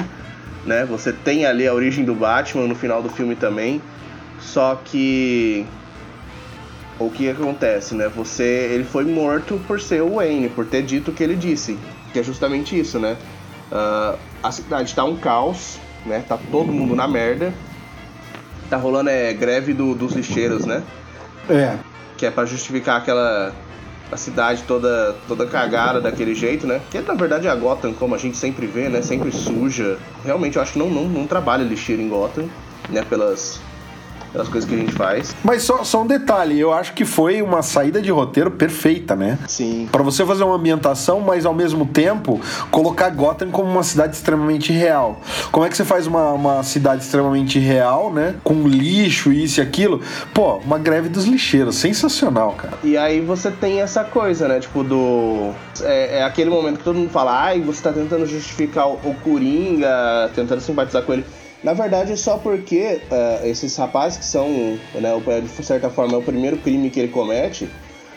né? 0.64 0.84
Você 0.86 1.12
tem 1.12 1.44
ali 1.44 1.66
a 1.66 1.74
origem 1.74 2.04
do 2.04 2.14
Batman 2.14 2.66
no 2.66 2.74
final 2.74 3.02
do 3.02 3.08
filme 3.08 3.36
também. 3.36 3.80
Só 4.40 4.80
que 4.82 5.66
o 6.98 7.10
que 7.10 7.28
acontece, 7.28 7.94
né? 7.94 8.08
Você, 8.14 8.70
ele 8.72 8.84
foi 8.84 9.04
morto 9.04 9.60
por 9.66 9.80
ser 9.80 10.02
o 10.02 10.14
Wayne, 10.14 10.48
por 10.48 10.66
ter 10.66 10.82
dito 10.82 11.10
o 11.10 11.14
que 11.14 11.22
ele 11.22 11.36
disse, 11.36 11.78
que 12.12 12.18
é 12.18 12.22
justamente 12.22 12.78
isso, 12.78 12.98
né? 12.98 13.16
Uh, 13.70 14.18
a 14.42 14.50
cidade 14.50 14.94
tá 14.94 15.04
um 15.04 15.16
caos, 15.16 15.78
né? 16.04 16.24
Tá 16.26 16.38
todo 16.50 16.72
mundo 16.72 16.96
na 16.96 17.06
merda. 17.06 17.52
Tá 18.68 18.76
rolando 18.76 19.10
é 19.10 19.32
greve 19.32 19.74
do, 19.74 19.94
dos 19.94 20.12
lixeiros, 20.12 20.64
né? 20.64 20.82
É. 21.48 21.76
Que 22.16 22.26
é 22.26 22.30
para 22.30 22.46
justificar 22.46 22.98
aquela 22.98 23.52
a 24.10 24.16
cidade 24.16 24.64
toda 24.66 25.14
toda 25.28 25.46
cagada 25.46 26.00
daquele 26.00 26.34
jeito, 26.34 26.66
né? 26.66 26.80
Que 26.90 27.00
na 27.00 27.14
verdade 27.14 27.48
a 27.48 27.54
Gotham, 27.54 27.92
como 27.92 28.14
a 28.14 28.18
gente 28.18 28.36
sempre 28.36 28.66
vê, 28.66 28.88
né? 28.88 29.02
Sempre 29.02 29.30
suja. 29.30 29.98
Realmente 30.24 30.56
eu 30.56 30.62
acho 30.62 30.72
que 30.72 30.78
não, 30.78 30.90
não, 30.90 31.04
não 31.04 31.26
trabalha 31.26 31.62
lixeiro 31.62 32.02
em 32.02 32.08
Gotham, 32.08 32.48
né? 32.88 33.04
Pelas 33.08 33.60
das 34.32 34.48
coisas 34.48 34.68
que 34.68 34.74
a 34.74 34.78
gente 34.78 34.92
faz. 34.92 35.34
Mas 35.42 35.62
só, 35.62 35.84
só 35.84 36.02
um 36.02 36.06
detalhe, 36.06 36.58
eu 36.58 36.72
acho 36.72 36.92
que 36.92 37.04
foi 37.04 37.42
uma 37.42 37.62
saída 37.62 38.00
de 38.00 38.10
roteiro 38.10 38.50
perfeita, 38.50 39.16
né? 39.16 39.38
Sim. 39.46 39.88
Para 39.90 40.02
você 40.02 40.24
fazer 40.24 40.44
uma 40.44 40.54
ambientação, 40.54 41.20
mas 41.20 41.44
ao 41.44 41.54
mesmo 41.54 41.86
tempo 41.86 42.40
colocar 42.70 43.10
Gotham 43.10 43.50
como 43.50 43.70
uma 43.70 43.82
cidade 43.82 44.14
extremamente 44.14 44.72
real. 44.72 45.20
Como 45.50 45.64
é 45.64 45.68
que 45.68 45.76
você 45.76 45.84
faz 45.84 46.06
uma, 46.06 46.32
uma 46.32 46.62
cidade 46.62 47.02
extremamente 47.02 47.58
real, 47.58 48.12
né? 48.12 48.36
Com 48.44 48.66
lixo, 48.66 49.32
isso 49.32 49.60
e 49.60 49.62
aquilo. 49.62 50.00
Pô, 50.32 50.56
uma 50.58 50.78
greve 50.78 51.08
dos 51.08 51.24
lixeiros, 51.24 51.76
sensacional, 51.76 52.52
cara. 52.52 52.74
E 52.84 52.96
aí 52.96 53.20
você 53.20 53.50
tem 53.50 53.80
essa 53.80 54.04
coisa, 54.04 54.48
né? 54.48 54.60
Tipo, 54.60 54.84
do. 54.84 55.52
É, 55.82 56.18
é 56.18 56.24
aquele 56.24 56.50
momento 56.50 56.78
que 56.78 56.84
todo 56.84 56.96
mundo 56.96 57.10
fala, 57.10 57.42
ai, 57.42 57.60
você 57.60 57.82
tá 57.82 57.92
tentando 57.92 58.26
justificar 58.26 58.88
o, 58.88 58.94
o 59.04 59.14
Coringa, 59.22 60.30
tentando 60.34 60.60
simpatizar 60.60 61.02
com 61.02 61.12
ele. 61.12 61.24
Na 61.62 61.74
verdade, 61.74 62.16
só 62.16 62.38
porque 62.38 63.00
uh, 63.10 63.46
esses 63.46 63.76
rapazes 63.76 64.18
que 64.18 64.24
são, 64.24 64.48
né, 64.94 65.10
de 65.42 65.64
certa 65.64 65.90
forma, 65.90 66.14
é 66.14 66.16
o 66.16 66.22
primeiro 66.22 66.56
crime 66.56 66.88
que 66.88 67.00
ele 67.00 67.08
comete, 67.08 67.68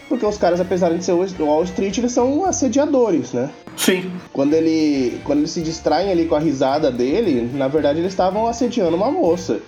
porque 0.08 0.26
os 0.26 0.38
caras, 0.38 0.62
apesar 0.62 0.94
de 0.94 1.04
ser 1.04 1.12
o 1.12 1.46
Wall 1.46 1.64
Street, 1.64 1.98
eles 1.98 2.12
são 2.12 2.46
assediadores, 2.46 3.34
né? 3.34 3.50
Sim. 3.76 4.12
Quando 4.32 4.54
ele, 4.54 5.20
quando 5.24 5.40
eles 5.40 5.52
se 5.52 5.62
distraem 5.62 6.12
ali 6.12 6.26
com 6.26 6.36
a 6.36 6.40
risada 6.40 6.92
dele, 6.92 7.50
na 7.54 7.68
verdade 7.68 8.00
eles 8.00 8.12
estavam 8.12 8.48
assediando 8.48 8.96
uma 8.96 9.12
moça. 9.12 9.60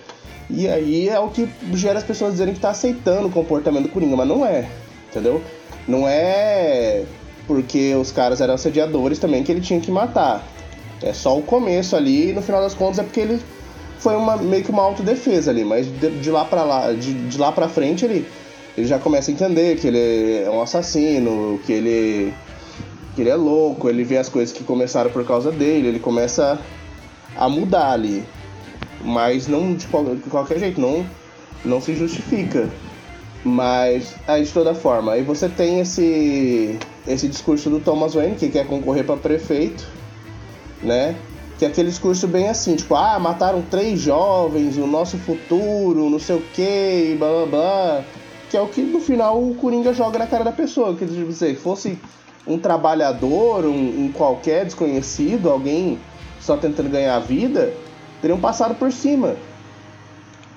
E 0.48 0.68
aí 0.68 1.08
é 1.08 1.18
o 1.18 1.28
que 1.28 1.48
gera 1.74 1.98
as 1.98 2.04
pessoas 2.04 2.32
dizerem 2.32 2.54
que 2.54 2.60
tá 2.60 2.70
aceitando 2.70 3.26
o 3.26 3.30
comportamento 3.30 3.84
do 3.84 3.88
Coringa, 3.88 4.16
mas 4.16 4.28
não 4.28 4.46
é, 4.46 4.68
entendeu? 5.10 5.42
Não 5.88 6.06
é 6.06 7.04
porque 7.46 7.94
os 7.94 8.12
caras 8.12 8.40
eram 8.40 8.54
assediadores 8.54 9.18
também 9.18 9.42
que 9.42 9.50
ele 9.50 9.60
tinha 9.60 9.80
que 9.80 9.90
matar. 9.90 10.46
É 11.02 11.12
só 11.12 11.36
o 11.36 11.42
começo 11.42 11.96
ali, 11.96 12.30
e 12.30 12.32
no 12.32 12.40
final 12.40 12.60
das 12.60 12.74
contas 12.74 13.00
é 13.00 13.02
porque 13.02 13.20
ele 13.20 13.40
foi 14.06 14.14
uma, 14.14 14.36
meio 14.36 14.62
que 14.62 14.70
uma 14.70 14.84
autodefesa 14.84 15.50
ali, 15.50 15.64
mas 15.64 15.84
de, 15.98 16.20
de 16.20 16.30
lá 16.30 16.44
para 16.44 16.62
lá, 16.62 16.92
de, 16.92 17.12
de 17.12 17.36
lá 17.36 17.50
para 17.50 17.68
frente 17.68 18.04
ele, 18.04 18.24
ele 18.78 18.86
já 18.86 19.00
começa 19.00 19.32
a 19.32 19.34
entender 19.34 19.76
que 19.78 19.88
ele 19.88 20.44
é 20.44 20.48
um 20.48 20.62
assassino, 20.62 21.58
que 21.66 21.72
ele 21.72 22.32
que 23.16 23.22
ele 23.22 23.30
é 23.30 23.34
louco, 23.34 23.88
ele 23.88 24.04
vê 24.04 24.16
as 24.16 24.28
coisas 24.28 24.56
que 24.56 24.62
começaram 24.62 25.10
por 25.10 25.26
causa 25.26 25.50
dele, 25.50 25.88
ele 25.88 25.98
começa 25.98 26.56
a 27.36 27.48
mudar 27.48 27.90
ali. 27.90 28.22
Mas 29.02 29.48
não 29.48 29.74
de 29.74 29.88
qualquer 30.30 30.60
jeito, 30.60 30.80
não 30.80 31.04
não 31.64 31.80
se 31.80 31.92
justifica. 31.96 32.70
Mas 33.42 34.14
aí 34.28 34.44
de 34.44 34.52
toda 34.52 34.72
forma, 34.72 35.14
aí 35.14 35.24
você 35.24 35.48
tem 35.48 35.80
esse 35.80 36.78
esse 37.08 37.26
discurso 37.26 37.68
do 37.68 37.80
Thomas 37.80 38.14
Wayne 38.14 38.36
que 38.36 38.50
quer 38.50 38.68
concorrer 38.68 39.04
para 39.04 39.16
prefeito, 39.16 39.84
né? 40.80 41.16
Que 41.58 41.64
é 41.64 41.68
aquele 41.68 41.88
discurso 41.88 42.28
bem 42.28 42.48
assim, 42.48 42.76
tipo, 42.76 42.94
ah, 42.94 43.18
mataram 43.18 43.62
três 43.62 44.00
jovens, 44.00 44.76
o 44.76 44.86
nosso 44.86 45.16
futuro, 45.16 46.10
não 46.10 46.18
sei 46.18 46.36
o 46.36 46.42
que, 46.52 47.16
blá 47.18 47.28
blá 47.28 47.46
blá. 47.46 48.04
Que 48.50 48.56
é 48.56 48.60
o 48.60 48.68
que 48.68 48.82
no 48.82 49.00
final 49.00 49.42
o 49.42 49.54
Coringa 49.54 49.92
joga 49.92 50.18
na 50.18 50.26
cara 50.26 50.44
da 50.44 50.52
pessoa. 50.52 50.94
Que 50.94 51.06
tipo, 51.06 51.32
se 51.32 51.54
fosse 51.54 51.98
um 52.46 52.58
trabalhador, 52.58 53.64
um, 53.64 54.04
um, 54.04 54.12
qualquer 54.12 54.64
desconhecido, 54.64 55.50
alguém 55.50 55.98
só 56.40 56.56
tentando 56.56 56.90
ganhar 56.90 57.16
a 57.16 57.20
vida, 57.20 57.72
teriam 58.20 58.38
passado 58.38 58.74
por 58.74 58.92
cima. 58.92 59.34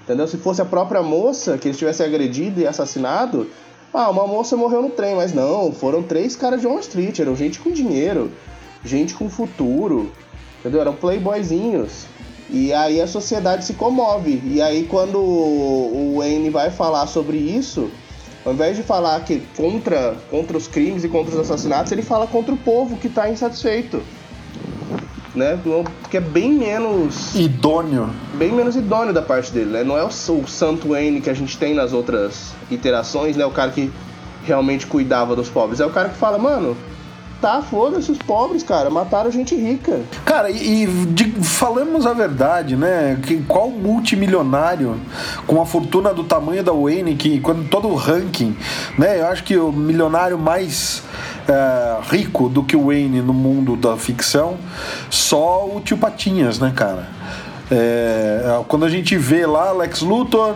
Entendeu? 0.03 0.27
Se 0.27 0.37
fosse 0.37 0.61
a 0.61 0.65
própria 0.65 1.01
moça 1.01 1.57
que 1.57 1.67
eles 1.67 1.77
tivessem 1.77 2.05
agredido 2.05 2.59
e 2.59 2.67
assassinado, 2.67 3.49
ah, 3.93 4.09
uma 4.09 4.27
moça 4.27 4.55
morreu 4.57 4.81
no 4.81 4.89
trem, 4.89 5.15
mas 5.15 5.33
não, 5.33 5.71
foram 5.71 6.03
três 6.03 6.35
caras 6.35 6.61
de 6.61 6.67
Wall 6.67 6.79
Street, 6.79 7.19
eram 7.19 7.35
gente 7.35 7.59
com 7.59 7.71
dinheiro, 7.71 8.31
gente 8.83 9.15
com 9.15 9.29
futuro, 9.29 10.11
entendeu? 10.59 10.81
Eram 10.81 10.93
playboyzinhos. 10.93 12.05
E 12.49 12.73
aí 12.73 12.99
a 12.99 13.07
sociedade 13.07 13.65
se 13.65 13.73
comove. 13.73 14.41
E 14.45 14.61
aí 14.61 14.85
quando 14.89 15.19
o 15.19 16.15
Wayne 16.17 16.49
vai 16.49 16.71
falar 16.71 17.05
sobre 17.07 17.37
isso, 17.37 17.89
ao 18.45 18.53
invés 18.53 18.75
de 18.75 18.83
falar 18.83 19.19
que 19.21 19.41
contra, 19.55 20.15
contra 20.29 20.57
os 20.57 20.67
crimes 20.67 21.03
e 21.03 21.09
contra 21.09 21.33
os 21.33 21.39
assassinatos, 21.39 21.91
ele 21.91 22.01
fala 22.01 22.25
contra 22.25 22.53
o 22.53 22.57
povo 22.57 22.97
que 22.97 23.07
está 23.07 23.29
insatisfeito. 23.29 24.01
Né? 25.35 25.59
Porque 26.01 26.17
é 26.17 26.21
bem 26.21 26.51
menos. 26.53 27.35
Idôneo. 27.35 28.09
Bem 28.33 28.51
menos 28.51 28.75
idôneo 28.75 29.13
da 29.13 29.21
parte 29.21 29.51
dele, 29.51 29.69
né? 29.69 29.83
Não 29.83 29.95
é 29.95 30.03
o, 30.03 30.07
o 30.07 30.47
Santo 30.47 30.89
Wayne 30.89 31.21
que 31.21 31.29
a 31.29 31.33
gente 31.33 31.55
tem 31.57 31.75
nas 31.75 31.93
outras 31.93 32.53
iterações, 32.71 33.37
né? 33.37 33.45
O 33.45 33.51
cara 33.51 33.69
que 33.69 33.91
realmente 34.43 34.87
cuidava 34.87 35.35
dos 35.35 35.47
pobres. 35.47 35.79
É 35.79 35.85
o 35.85 35.91
cara 35.91 36.09
que 36.09 36.17
fala, 36.17 36.39
mano, 36.39 36.75
Tá, 37.41 37.61
foda-se 37.61 38.11
os 38.11 38.17
pobres, 38.17 38.63
cara. 38.63 38.89
Mataram 38.89 39.31
gente 39.31 39.55
rica. 39.55 40.01
Cara, 40.25 40.51
e, 40.51 40.85
de, 40.85 41.31
falamos 41.41 42.05
a 42.05 42.11
verdade, 42.13 42.75
né? 42.75 43.17
Que, 43.23 43.41
qual 43.43 43.69
multimilionário 43.69 44.99
com 45.47 45.61
a 45.61 45.65
fortuna 45.65 46.13
do 46.13 46.25
tamanho 46.25 46.61
da 46.61 46.73
Wayne, 46.73 47.15
que 47.15 47.39
quando 47.39 47.69
todo 47.69 47.87
o 47.87 47.95
ranking, 47.95 48.55
né? 48.97 49.21
Eu 49.21 49.27
acho 49.27 49.45
que 49.45 49.57
o 49.57 49.71
milionário 49.71 50.37
mais 50.37 51.01
é, 51.47 51.97
rico 52.09 52.49
do 52.49 52.61
que 52.61 52.75
o 52.75 52.87
Wayne 52.87 53.21
no 53.21 53.33
mundo 53.33 53.77
da 53.77 53.95
ficção, 53.95 54.57
só 55.09 55.65
o 55.65 55.79
tio 55.79 55.97
Patinhas, 55.97 56.59
né, 56.59 56.73
cara? 56.75 57.07
É, 57.71 58.61
quando 58.67 58.83
a 58.83 58.89
gente 58.89 59.15
vê 59.15 59.45
lá 59.45 59.71
Lex 59.71 60.01
Luthor, 60.01 60.55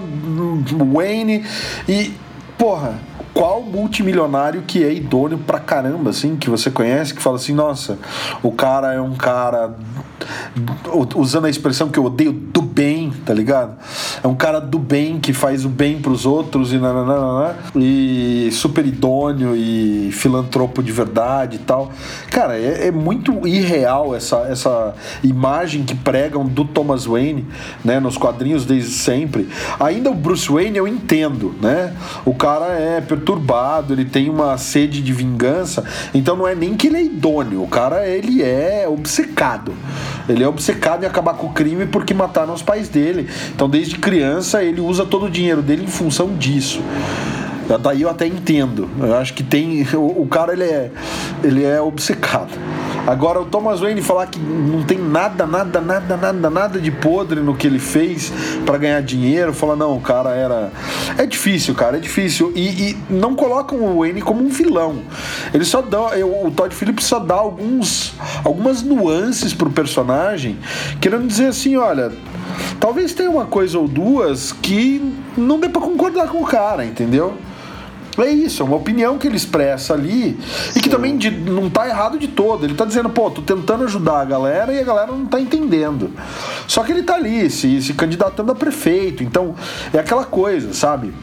Wayne 0.93 1.46
e 1.88 2.12
porra, 2.58 3.00
qual 3.34 3.62
multimilionário 3.62 4.62
que 4.62 4.84
é 4.84 4.93
idôneo 4.93 5.38
pra 5.39 5.60
caramba, 5.60 6.12
assim, 6.12 6.36
que 6.36 6.50
você 6.50 6.69
conhece, 6.69 7.13
que 7.13 7.22
fala 7.22 7.38
assim, 7.38 7.54
nossa, 7.54 7.98
o 8.41 8.52
cara 8.52 8.93
é 8.93 9.02
um 9.02 9.15
cara 9.15 9.76
usando 11.16 11.46
a 11.46 11.50
expressão 11.50 11.90
que 11.90 12.00
eu 12.00 12.06
odeio, 12.06 12.32
do 12.32 12.62
bem, 12.62 13.12
tá 13.26 13.34
ligado? 13.34 13.78
É 14.24 14.28
um 14.28 14.36
cara 14.36 14.60
do 14.60 14.80
bem 14.80 15.20
que 15.20 15.34
faz 15.34 15.66
o 15.66 15.70
bem 15.70 16.00
pros 16.00 16.26
outros 16.26 16.74
e 16.74 16.78
nananana, 16.78 17.56
e 17.76 18.50
super 18.52 18.86
idôneo 18.86 19.56
e 19.56 20.12
filantropo 20.12 20.82
de 20.82 20.92
verdade 20.92 21.58
e 21.58 21.60
tal. 21.60 21.92
Cara, 22.30 22.58
é, 22.58 22.88
é, 22.88 22.92
muito 22.92 23.48
irreal 23.48 24.16
essa, 24.16 24.38
essa 24.50 24.94
imagem 25.24 25.84
que 25.84 25.96
pregam 25.96 26.46
do 26.46 26.66
Thomas 26.66 27.06
Wayne, 27.06 27.46
né, 27.84 28.00
nos 28.00 28.18
quadrinhos 28.18 28.66
desde 28.66 28.92
sempre. 28.92 29.48
Ainda 29.80 30.10
o 30.10 30.16
Bruce 30.16 30.52
Wayne 30.52 30.78
eu 30.78 30.88
entendo, 30.88 31.54
né? 31.62 31.94
O 32.26 32.34
cara 32.34 32.74
é 32.74 33.02
perturbado, 33.02 33.94
ele 33.94 34.06
tem 34.06 34.30
uma 34.30 34.58
sede 34.58 35.02
de 35.02 35.14
vingança, 35.14 35.84
então 36.14 36.36
não 36.36 36.48
é 36.48 36.56
nem 36.56 36.76
que 36.76 36.88
ele 36.88 36.98
é 36.98 37.04
idôneo, 37.04 37.64
o 37.64 37.68
cara 37.68 38.08
ele 38.08 38.42
é 38.42 38.88
obcecado. 38.88 39.74
Ele 40.28 40.43
é 40.43 40.47
obcecado 40.47 41.04
em 41.04 41.08
acabar 41.08 41.34
com 41.34 41.47
o 41.47 41.54
crime 41.54 41.86
porque 41.86 42.13
mataram 42.13 42.54
os 42.54 42.62
pais 42.62 42.89
dele. 42.89 43.30
Então, 43.54 43.69
desde 43.69 43.97
criança, 43.97 44.63
ele 44.63 44.82
usa 44.82 45.06
todo 45.06 45.26
o 45.26 45.30
dinheiro 45.30 45.62
dele 45.62 45.84
em 45.84 45.88
função 45.88 46.36
disso. 46.36 46.82
Daí 47.82 48.02
eu 48.02 48.10
até 48.10 48.28
entendo. 48.28 48.89
Eu 48.99 49.15
acho 49.15 49.34
que 49.34 49.43
tem. 49.43 49.84
O, 49.93 50.23
o, 50.23 50.28
cara 50.28 50.54
ele 50.54 50.63
é, 50.63 50.91
ele 51.43 51.63
é 51.63 51.82
obcecado. 51.82 52.52
Agora 53.06 53.41
o 53.41 53.45
Thomas 53.45 53.80
Wayne 53.80 54.02
falar 54.02 54.28
que 54.28 54.39
não 54.39 54.84
tem 54.84 54.97
nada, 54.97 55.45
nada, 55.45 55.82
nada, 55.82 56.15
nada, 56.17 56.49
nada 56.49 56.80
de 56.80 56.91
podre 56.91 57.41
no 57.41 57.56
que 57.56 57.67
ele 57.67 57.80
fez 57.80 58.32
para 58.65 58.78
ganhar 58.78 59.02
dinheiro, 59.02 59.54
falar 59.54 59.76
não, 59.76 59.97
o 59.97 60.02
cara 60.02 60.32
era. 60.32 60.71
É 61.17 61.26
difícil, 61.26 61.73
cara, 61.76 61.97
é 61.97 61.99
difícil. 61.99 62.52
E, 62.56 62.91
e 62.91 62.97
não 63.10 63.36
colocam 63.36 63.80
o 63.80 63.99
Wayne 63.99 64.21
como 64.21 64.43
um 64.43 64.49
vilão. 64.49 65.02
Ele 65.54 65.65
só 65.65 65.82
dá. 65.82 66.02
O 66.45 66.52
Todd 66.52 66.73
Phillips 66.73 67.06
só 67.06 67.19
dá 67.19 67.36
alguns, 67.36 68.13
algumas 68.43 68.82
nuances 68.82 69.54
pro 69.54 69.69
personagem, 69.69 70.58
querendo 70.99 71.28
dizer 71.28 71.47
assim, 71.47 71.78
olha. 71.78 72.12
Talvez 72.80 73.13
tenha 73.13 73.30
uma 73.30 73.45
coisa 73.45 73.80
ou 73.80 73.88
duas 73.88 74.52
que 74.52 75.02
não 75.38 75.60
dê 75.60 75.69
pra 75.69 75.82
concordar 75.82 76.28
com 76.28 76.39
o 76.39 76.45
cara, 76.45 76.86
entendeu? 76.86 77.38
É 78.17 78.30
isso, 78.30 78.62
é 78.62 78.65
uma 78.65 78.76
opinião 78.76 79.17
que 79.17 79.28
ele 79.28 79.36
expressa 79.36 79.93
ali 79.93 80.38
Sim. 80.39 80.80
e 80.80 80.82
que 80.82 80.89
também 80.89 81.17
de, 81.17 81.32
não 81.32 81.69
tá 81.69 81.88
errado 81.88 82.19
de 82.19 82.28
todo. 82.28 82.65
Ele 82.65 82.76
tá 82.76 82.86
dizendo, 82.86 83.10
pô, 83.10 83.32
tô 83.32 83.41
tentando 83.41 83.84
ajudar 83.86 84.21
a 84.21 84.26
galera 84.26 84.73
e 84.73 84.80
a 84.80 84.84
galera 84.84 85.12
não 85.12 85.26
tá 85.26 85.39
entendendo. 85.39 86.12
Só 86.67 86.84
que 86.84 86.91
ele 86.91 87.04
tá 87.04 87.15
ali, 87.15 87.49
se, 87.49 87.82
se 87.82 87.93
candidatando 87.93 88.52
a 88.52 88.56
prefeito. 88.56 89.23
Então, 89.23 89.56
é 89.93 89.99
aquela 89.99 90.26
coisa, 90.26 90.73
sabe? 90.73 91.13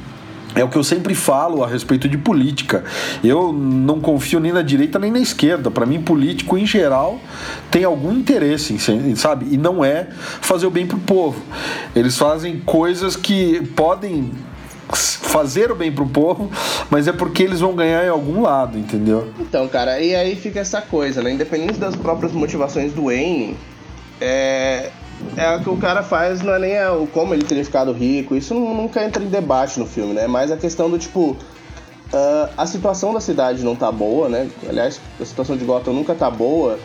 É 0.55 0.65
o 0.65 0.69
que 0.69 0.77
eu 0.77 0.83
sempre 0.83 1.15
falo 1.15 1.63
a 1.63 1.67
respeito 1.69 2.09
de 2.09 2.19
política. 2.19 2.85
Eu 3.23 3.53
não 3.53 4.01
confio 4.01 4.41
nem 4.41 4.53
na 4.53 4.63
direita 4.63 4.99
nem 4.99 5.13
na 5.13 5.21
esquerda. 5.21 5.71
Para 5.71 5.87
mim, 5.87 6.03
político 6.03 6.59
em 6.59 6.67
geral 6.67 7.21
tem 7.71 7.85
algum 7.85 8.13
interesse, 8.13 8.77
sabe? 9.17 9.47
E 9.51 9.57
não 9.57 9.85
é 9.85 10.09
fazer 10.41 10.67
o 10.67 10.71
bem 10.71 10.87
pro 10.87 10.99
povo. 10.99 11.41
Eles 11.95 12.19
fazem 12.19 12.61
coisas 12.61 13.15
que 13.15 13.65
podem 13.77 14.33
fazer 14.93 15.71
o 15.71 15.75
bem 15.75 15.93
pro 15.93 16.07
povo, 16.07 16.51
mas 16.91 17.07
é 17.07 17.13
porque 17.13 17.43
eles 17.43 17.61
vão 17.61 17.75
ganhar 17.75 18.05
em 18.05 18.09
algum 18.09 18.43
lado, 18.43 18.79
entendeu? 18.79 19.33
Então, 19.39 19.69
cara, 19.69 20.01
e 20.01 20.15
aí 20.15 20.35
fica 20.37 20.61
essa 20.61 20.81
coisa, 20.81 21.23
né? 21.23 21.33
Independente 21.33 21.79
das 21.79 21.95
próprias 21.95 22.33
motivações 22.33 22.93
do 22.93 23.05
Wayne, 23.05 23.57
é, 24.21 24.91
é 25.37 25.57
o 25.57 25.61
que 25.61 25.71
o 25.71 25.77
cara 25.77 26.03
faz, 26.03 26.41
não 26.43 26.55
é 26.55 26.59
nem 26.59 26.87
o 26.89 27.07
como 27.07 27.35
ele 27.35 27.45
teria 27.45 27.65
ficado 27.65 27.93
rico, 27.93 28.37
isso 28.37 28.55
nunca 28.55 29.05
entra 29.05 29.23
em 29.23 29.29
debate 29.29 29.79
no 29.79 29.87
filme, 29.87 30.13
né? 30.13 30.27
Mas 30.27 30.51
a 30.51 30.57
questão 30.57 30.91
do 30.91 30.99
tipo. 30.99 31.37
Uh, 32.13 32.51
a 32.57 32.67
situação 32.67 33.15
da 33.15 33.21
cidade 33.21 33.63
não 33.63 33.77
tá 33.77 33.93
boa, 33.93 34.29
né? 34.29 34.51
Aliás, 34.69 35.01
a 35.21 35.25
situação 35.25 35.57
de 35.57 35.65
Gotham 35.65 35.93
nunca 35.93 36.13
tá 36.13 36.29
boa. 36.29 36.77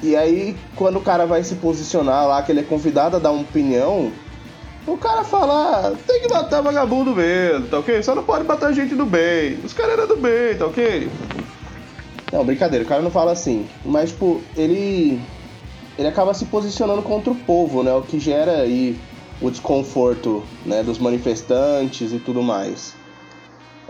E 0.00 0.14
aí, 0.14 0.56
quando 0.76 0.98
o 0.98 1.00
cara 1.00 1.26
vai 1.26 1.42
se 1.42 1.56
posicionar 1.56 2.28
lá, 2.28 2.40
que 2.42 2.52
ele 2.52 2.60
é 2.60 2.62
convidado 2.62 3.16
a 3.16 3.18
dar 3.18 3.32
uma 3.32 3.42
opinião, 3.42 4.12
o 4.86 4.96
cara 4.96 5.22
fala, 5.24 5.88
ah, 5.88 5.92
tem 6.06 6.20
que 6.20 6.28
matar 6.32 6.60
vagabundo 6.60 7.14
mesmo, 7.14 7.68
tá 7.68 7.78
ok? 7.78 8.02
Só 8.02 8.14
não 8.14 8.24
pode 8.24 8.44
matar 8.44 8.72
gente 8.72 8.94
do 8.94 9.06
bem. 9.06 9.58
Os 9.64 9.72
caras 9.72 9.92
eram 9.92 10.08
do 10.08 10.16
bem, 10.16 10.56
tá 10.56 10.66
ok? 10.66 11.08
Não, 12.32 12.44
brincadeira, 12.44 12.84
o 12.84 12.88
cara 12.88 13.02
não 13.02 13.10
fala 13.10 13.32
assim. 13.32 13.68
Mas, 13.84 14.10
tipo, 14.10 14.40
ele. 14.56 15.20
Ele 15.98 16.08
acaba 16.08 16.32
se 16.32 16.46
posicionando 16.46 17.02
contra 17.02 17.30
o 17.30 17.36
povo, 17.36 17.82
né? 17.82 17.92
O 17.92 18.00
que 18.00 18.18
gera 18.18 18.62
aí 18.62 18.98
o 19.42 19.50
desconforto 19.50 20.42
né, 20.64 20.82
dos 20.82 20.98
manifestantes 20.98 22.12
e 22.12 22.18
tudo 22.18 22.42
mais. 22.42 22.94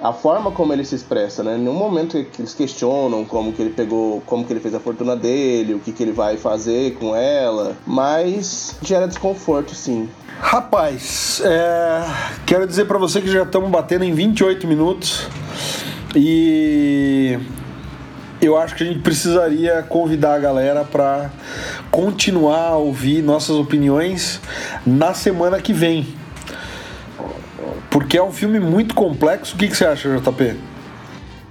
A 0.03 0.13
forma 0.13 0.51
como 0.51 0.73
ele 0.73 0.85
se 0.85 0.97
expressa, 0.97 1.45
né? 1.45 1.55
Em 1.55 1.61
nenhum 1.61 1.75
momento 1.75 2.23
que 2.25 2.43
eles 2.43 2.53
questionam 2.53 3.25
como 3.25 3.53
que 3.53 3.63
ele 3.63 3.71
pegou, 3.71 4.21
como 4.27 4.45
que 4.45 4.53
ele 4.53 4.59
fez 4.59 4.75
a 4.75 4.81
fortuna 4.81 5.15
dele, 5.15 5.75
o 5.75 5.79
que, 5.79 5.93
que 5.93 6.03
ele 6.03 6.11
vai 6.11 6.37
fazer 6.37 6.95
com 6.95 7.15
ela, 7.15 7.77
mas 7.87 8.77
gera 8.83 9.07
desconforto, 9.07 9.77
sim. 9.77 10.09
Rapaz, 10.41 11.41
é, 11.45 12.03
quero 12.45 12.67
dizer 12.67 12.87
para 12.87 12.99
você 12.99 13.21
que 13.21 13.31
já 13.31 13.45
estamos 13.45 13.71
batendo 13.71 14.05
em 14.05 14.13
28 14.13 14.67
minutos 14.67 15.29
e 16.17 17.39
eu 18.41 18.59
acho 18.59 18.75
que 18.75 18.83
a 18.83 18.87
gente 18.87 18.99
precisaria 18.99 19.85
convidar 19.85 20.35
a 20.35 20.39
galera 20.41 20.85
para 20.85 21.31
continuar 21.93 22.71
a 22.71 22.77
ouvir 22.77 23.23
nossas 23.23 23.55
opiniões 23.55 24.41
na 24.85 25.15
semana 25.15 25.61
que 25.61 25.73
vem. 25.73 26.22
Porque 27.93 28.17
é 28.17 28.23
um 28.23 28.33
filme 28.33 28.59
muito 28.59 28.95
complexo. 28.95 29.55
O 29.55 29.59
que, 29.59 29.69
que 29.69 29.77
você 29.77 29.85
acha, 29.85 30.09
JP? 30.19 30.57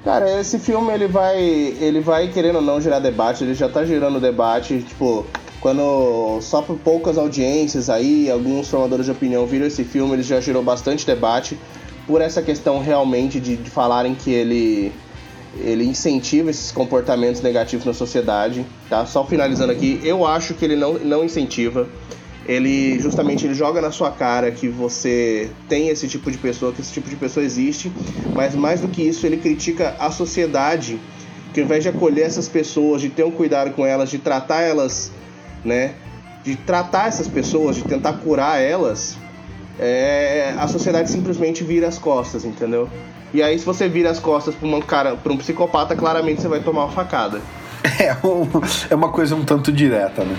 Cara, 0.03 0.39
esse 0.39 0.57
filme 0.57 0.91
ele 0.91 1.07
vai, 1.07 1.39
ele 1.39 2.01
vai 2.01 2.29
querendo 2.29 2.55
ou 2.55 2.61
não 2.61 2.81
gerar 2.81 2.97
debate, 2.97 3.43
ele 3.43 3.53
já 3.53 3.69
tá 3.69 3.85
gerando 3.85 4.19
debate, 4.19 4.79
tipo, 4.79 5.27
quando 5.59 6.39
só 6.41 6.63
por 6.63 6.75
poucas 6.77 7.19
audiências 7.19 7.87
aí, 7.87 8.31
alguns 8.31 8.67
formadores 8.67 9.05
de 9.05 9.11
opinião 9.11 9.45
viram 9.45 9.67
esse 9.67 9.83
filme, 9.83 10.13
ele 10.13 10.23
já 10.23 10.41
gerou 10.41 10.63
bastante 10.63 11.05
debate 11.05 11.55
por 12.07 12.19
essa 12.19 12.41
questão 12.41 12.79
realmente 12.79 13.39
de, 13.39 13.55
de 13.55 13.69
falarem 13.69 14.15
que 14.15 14.31
ele 14.33 14.91
ele 15.57 15.83
incentiva 15.83 16.49
esses 16.49 16.71
comportamentos 16.71 17.41
negativos 17.41 17.85
na 17.85 17.93
sociedade, 17.93 18.65
tá? 18.89 19.05
Só 19.05 19.25
finalizando 19.25 19.71
aqui, 19.71 19.99
eu 20.01 20.25
acho 20.25 20.53
que 20.53 20.63
ele 20.63 20.77
não, 20.77 20.93
não 20.93 21.25
incentiva. 21.25 21.87
Ele 22.45 22.99
justamente 22.99 23.45
ele 23.45 23.53
joga 23.53 23.79
na 23.81 23.91
sua 23.91 24.11
cara 24.11 24.51
que 24.51 24.67
você 24.67 25.49
tem 25.69 25.89
esse 25.89 26.07
tipo 26.07 26.31
de 26.31 26.37
pessoa, 26.37 26.73
que 26.73 26.81
esse 26.81 26.91
tipo 26.91 27.09
de 27.09 27.15
pessoa 27.15 27.45
existe, 27.45 27.91
mas 28.33 28.55
mais 28.55 28.81
do 28.81 28.87
que 28.87 29.01
isso, 29.01 29.25
ele 29.25 29.37
critica 29.37 29.95
a 29.99 30.09
sociedade, 30.09 30.99
que 31.53 31.59
ao 31.59 31.65
invés 31.65 31.83
de 31.83 31.89
acolher 31.89 32.25
essas 32.25 32.49
pessoas, 32.49 33.01
de 33.01 33.09
ter 33.09 33.23
um 33.23 33.31
cuidado 33.31 33.71
com 33.71 33.85
elas, 33.85 34.09
de 34.09 34.17
tratar 34.17 34.61
elas 34.61 35.11
né? 35.63 35.93
De 36.43 36.55
tratar 36.55 37.07
essas 37.07 37.27
pessoas, 37.27 37.75
de 37.75 37.83
tentar 37.83 38.13
curar 38.13 38.59
elas, 38.59 39.17
é, 39.79 40.53
a 40.57 40.67
sociedade 40.67 41.09
simplesmente 41.09 41.63
vira 41.63 41.87
as 41.87 41.97
costas, 41.97 42.45
entendeu? 42.45 42.89
E 43.33 43.41
aí, 43.41 43.57
se 43.57 43.65
você 43.65 43.87
vira 43.87 44.09
as 44.09 44.19
costas 44.19 44.53
pra, 44.55 44.67
uma 44.67 44.81
cara, 44.81 45.15
pra 45.15 45.31
um 45.31 45.37
psicopata, 45.37 45.95
claramente 45.95 46.41
você 46.41 46.47
vai 46.47 46.59
tomar 46.59 46.85
uma 46.85 46.91
facada. 46.91 47.41
É, 47.99 48.13
um, 48.25 48.47
é 48.91 48.95
uma 48.95 49.09
coisa 49.09 49.35
um 49.35 49.43
tanto 49.43 49.71
direta, 49.71 50.23
né? 50.23 50.35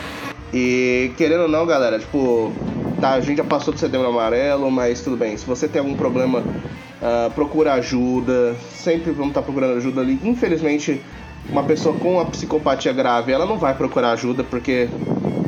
E 0.53 1.13
querendo 1.17 1.43
ou 1.43 1.49
não, 1.49 1.65
galera, 1.67 1.99
tipo, 1.99 2.53
tá, 3.01 3.13
a 3.13 3.21
gente 3.21 3.39
já 3.39 3.45
passou 3.45 3.73
do 3.73 3.81
setembro 3.81 4.09
amarelo, 4.09 4.71
mas 4.71 5.01
tudo 5.01 5.17
bem. 5.17 5.37
Se 5.37 5.47
você 5.47 5.67
tem 5.67 5.81
algum 5.81 5.95
problema, 5.95 6.41
uh, 6.41 7.31
procura 7.35 7.75
ajuda. 7.75 8.55
Sempre 8.75 9.13
vamos 9.13 9.29
estar 9.29 9.41
tá 9.41 9.45
procurando 9.45 9.77
ajuda 9.77 10.01
ali. 10.01 10.19
Infelizmente, 10.23 11.01
uma 11.49 11.65
pessoa 11.65 11.95
com 11.97 12.21
a 12.21 12.25
psicopatia 12.27 12.93
grave, 12.93 13.33
ela 13.33 13.47
não 13.47 13.59
vai 13.59 13.75
procurar 13.75 14.13
ajuda, 14.13 14.45
porque 14.45 14.89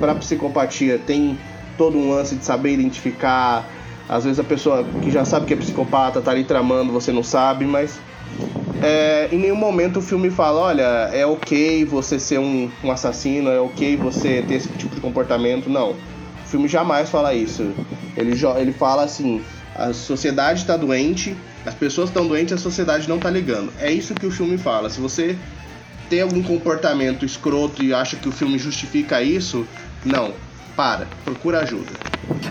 para 0.01 0.15
psicopatia 0.15 0.99
tem 0.99 1.39
todo 1.79 1.97
um 1.97 2.11
lance 2.11 2.35
de 2.35 2.45
saber 2.45 2.73
identificar. 2.73 3.69
Às 4.09 4.25
vezes 4.25 4.39
a 4.39 4.45
pessoa 4.45 4.85
que 5.03 5.11
já 5.11 5.25
sabe 5.25 5.47
que 5.47 5.55
é 5.55 5.57
psicopata 5.57 6.21
tá 6.21 6.31
ali 6.31 6.45
tramando, 6.45 6.93
você 6.93 7.13
não 7.13 7.23
sabe, 7.23 7.65
mas 7.65 7.99
é, 8.83 9.29
em 9.33 9.39
nenhum 9.39 9.57
momento 9.57 9.99
o 9.99 10.03
filme 10.03 10.31
fala, 10.31 10.61
olha, 10.61 11.11
é 11.13 11.25
ok 11.25 11.85
você 11.85 12.19
ser 12.19 12.39
um, 12.39 12.71
um 12.83 12.91
assassino, 12.91 13.51
é 13.51 13.61
ok 13.61 13.97
você 13.97 14.43
ter 14.47 14.55
esse 14.55 14.69
tipo 14.69 14.95
de 14.95 15.01
comportamento. 15.01 15.69
Não. 15.69 15.91
O 15.93 16.47
filme 16.47 16.69
jamais 16.69 17.09
fala 17.09 17.35
isso. 17.35 17.73
Ele, 18.17 18.33
ele 18.59 18.73
fala 18.73 19.05
assim, 19.05 19.43
a 19.75 19.93
sociedade 19.93 20.61
está 20.61 20.77
doente, 20.77 21.37
as 21.65 21.75
pessoas 21.75 22.09
estão 22.09 22.27
doentes, 22.27 22.53
a 22.53 22.59
sociedade 22.59 23.09
não 23.09 23.17
está 23.17 23.31
ligando. 23.31 23.73
É 23.81 23.91
isso 23.91 24.15
que 24.15 24.27
o 24.27 24.31
filme 24.31 24.59
fala. 24.59 24.91
Se 24.91 25.01
você 25.01 25.37
tem 26.09 26.21
algum 26.21 26.43
comportamento 26.43 27.25
escroto 27.25 27.83
e 27.83 27.93
acha 27.93 28.17
que 28.17 28.29
o 28.29 28.33
filme 28.33 28.59
justifica 28.59 29.23
isso, 29.23 29.67
não. 30.05 30.33
Para, 30.77 31.07
procura 31.25 31.61
ajuda. 31.61 31.93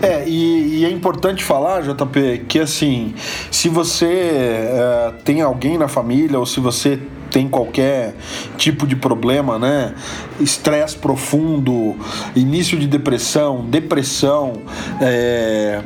É, 0.02 0.28
e, 0.28 0.80
e 0.80 0.86
é 0.86 0.90
importante 0.90 1.44
falar, 1.44 1.82
JP, 1.82 2.46
que 2.48 2.60
assim, 2.60 3.14
se 3.50 3.70
você 3.70 4.06
é, 4.06 5.14
tem 5.24 5.42
alguém 5.42 5.78
na 5.78 5.88
família 5.88 6.38
ou 6.40 6.46
se 6.46 6.60
você 6.60 7.00
tem 7.32 7.50
qualquer 7.50 8.16
tipo 8.58 8.86
de 8.86 8.96
problema, 8.96 9.58
né? 9.58 9.96
Estresse 10.40 10.96
profundo, 10.96 11.96
início 12.36 12.78
de 12.78 12.86
depressão, 12.86 13.66
depressão, 13.66 14.62
é, 15.02 15.82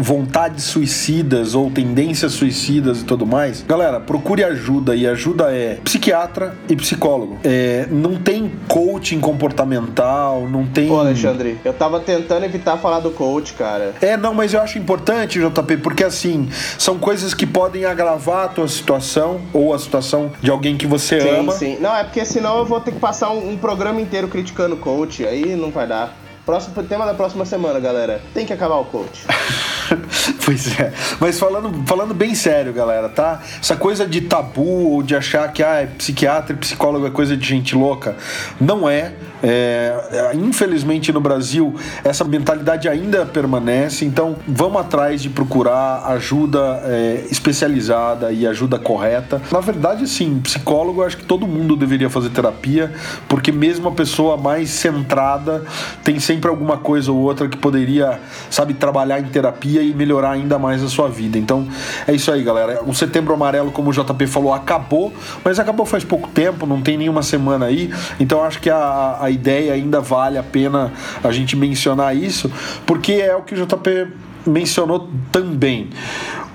vontades 0.00 0.64
suicidas 0.64 1.54
ou 1.54 1.70
tendências 1.70 2.32
suicidas 2.32 3.00
e 3.00 3.04
tudo 3.04 3.26
mais, 3.26 3.62
galera, 3.62 4.00
procure 4.00 4.44
ajuda 4.44 4.94
e 4.94 5.06
ajuda 5.06 5.54
é 5.54 5.78
psiquiatra 5.82 6.56
e 6.68 6.76
psicólogo. 6.76 7.38
É, 7.44 7.86
não 7.90 8.16
tem 8.16 8.50
coaching 8.68 9.20
comportamental, 9.20 10.48
não 10.48 10.66
tem. 10.66 10.88
Pô, 10.88 11.00
Alexandre, 11.00 11.58
eu 11.64 11.72
tava 11.72 12.00
tentando 12.00 12.44
evitar 12.44 12.76
falar 12.76 13.00
do 13.00 13.10
coach, 13.10 13.54
cara. 13.54 13.94
É, 14.00 14.16
não, 14.16 14.34
mas 14.34 14.54
eu 14.54 14.60
acho 14.60 14.78
importante, 14.78 15.40
JP, 15.40 15.78
porque 15.78 16.04
assim, 16.04 16.48
são 16.78 16.98
coisas 16.98 17.34
que 17.34 17.46
podem 17.46 17.84
agravar 17.84 18.46
a 18.46 18.48
tua 18.48 18.68
situação 18.68 19.40
ou 19.52 19.74
a 19.74 19.78
situação 19.78 20.32
de 20.40 20.50
alguém 20.50 20.76
que 20.76 20.86
você 20.86 21.20
sim, 21.20 21.28
ama. 21.28 21.52
Sim, 21.52 21.74
sim. 21.76 21.80
Não, 21.80 21.94
é 21.94 22.04
porque 22.04 22.24
senão 22.24 22.58
eu 22.58 22.64
vou 22.64 22.80
ter 22.80 22.92
que 22.92 23.00
passar 23.00 23.30
um, 23.30 23.52
um 23.52 23.56
programa 23.56 24.00
inteiro 24.00 24.28
criticando 24.28 24.76
coach, 24.76 25.24
aí 25.24 25.56
não 25.56 25.70
vai 25.70 25.86
dar. 25.86 26.16
Próximo 26.44 26.82
tema 26.82 27.06
da 27.06 27.14
próxima 27.14 27.44
semana, 27.44 27.78
galera. 27.78 28.20
Tem 28.34 28.46
que 28.46 28.52
acabar 28.52 28.76
o 28.76 28.84
coach. 28.84 29.24
pois 30.44 30.78
é. 30.78 30.92
Mas 31.18 31.38
falando, 31.38 31.86
falando 31.86 32.14
bem 32.14 32.34
sério, 32.34 32.72
galera, 32.72 33.08
tá? 33.08 33.40
Essa 33.60 33.76
coisa 33.76 34.06
de 34.06 34.22
tabu 34.22 34.92
ou 34.92 35.02
de 35.02 35.14
achar 35.14 35.52
que 35.52 35.62
ah, 35.62 35.88
psiquiatra 35.98 36.54
e 36.54 36.58
psicólogo 36.58 37.06
é 37.06 37.10
coisa 37.10 37.36
de 37.36 37.46
gente 37.46 37.74
louca, 37.74 38.16
não 38.60 38.88
é. 38.88 39.12
É, 39.42 40.32
infelizmente 40.34 41.10
no 41.14 41.20
Brasil 41.20 41.74
essa 42.04 42.22
mentalidade 42.24 42.86
ainda 42.86 43.24
permanece, 43.24 44.04
então 44.04 44.36
vamos 44.46 44.82
atrás 44.82 45.22
de 45.22 45.30
procurar 45.30 46.04
ajuda 46.08 46.82
é, 46.84 47.24
especializada 47.30 48.32
e 48.32 48.46
ajuda 48.46 48.78
correta. 48.78 49.40
Na 49.50 49.60
verdade, 49.60 50.06
sim, 50.06 50.40
psicólogo, 50.40 51.02
acho 51.02 51.16
que 51.16 51.24
todo 51.24 51.46
mundo 51.46 51.74
deveria 51.74 52.10
fazer 52.10 52.28
terapia, 52.28 52.92
porque 53.28 53.50
mesmo 53.50 53.88
a 53.88 53.92
pessoa 53.92 54.36
mais 54.36 54.68
centrada 54.68 55.64
tem 56.04 56.20
sempre 56.20 56.50
alguma 56.50 56.76
coisa 56.76 57.10
ou 57.10 57.18
outra 57.18 57.48
que 57.48 57.56
poderia, 57.56 58.20
sabe, 58.50 58.74
trabalhar 58.74 59.20
em 59.20 59.24
terapia 59.24 59.79
e 59.80 59.94
melhorar 59.94 60.32
ainda 60.32 60.58
mais 60.58 60.82
a 60.82 60.88
sua 60.88 61.08
vida. 61.08 61.38
Então 61.38 61.66
é 62.06 62.14
isso 62.14 62.30
aí, 62.30 62.42
galera. 62.42 62.82
O 62.86 62.94
Setembro 62.94 63.34
Amarelo, 63.34 63.70
como 63.70 63.90
o 63.90 63.92
JP 63.92 64.26
falou, 64.26 64.52
acabou, 64.52 65.12
mas 65.44 65.58
acabou 65.58 65.86
faz 65.86 66.04
pouco 66.04 66.28
tempo, 66.28 66.66
não 66.66 66.80
tem 66.80 66.96
nenhuma 66.96 67.22
semana 67.22 67.66
aí, 67.66 67.92
então 68.18 68.42
acho 68.42 68.60
que 68.60 68.70
a, 68.70 69.18
a 69.20 69.30
ideia 69.30 69.72
ainda 69.72 70.00
vale 70.00 70.38
a 70.38 70.42
pena 70.42 70.92
a 71.22 71.32
gente 71.32 71.56
mencionar 71.56 72.16
isso, 72.16 72.50
porque 72.86 73.12
é 73.12 73.34
o 73.34 73.42
que 73.42 73.54
o 73.54 73.66
JP 73.66 74.08
mencionou 74.46 75.08
também. 75.30 75.90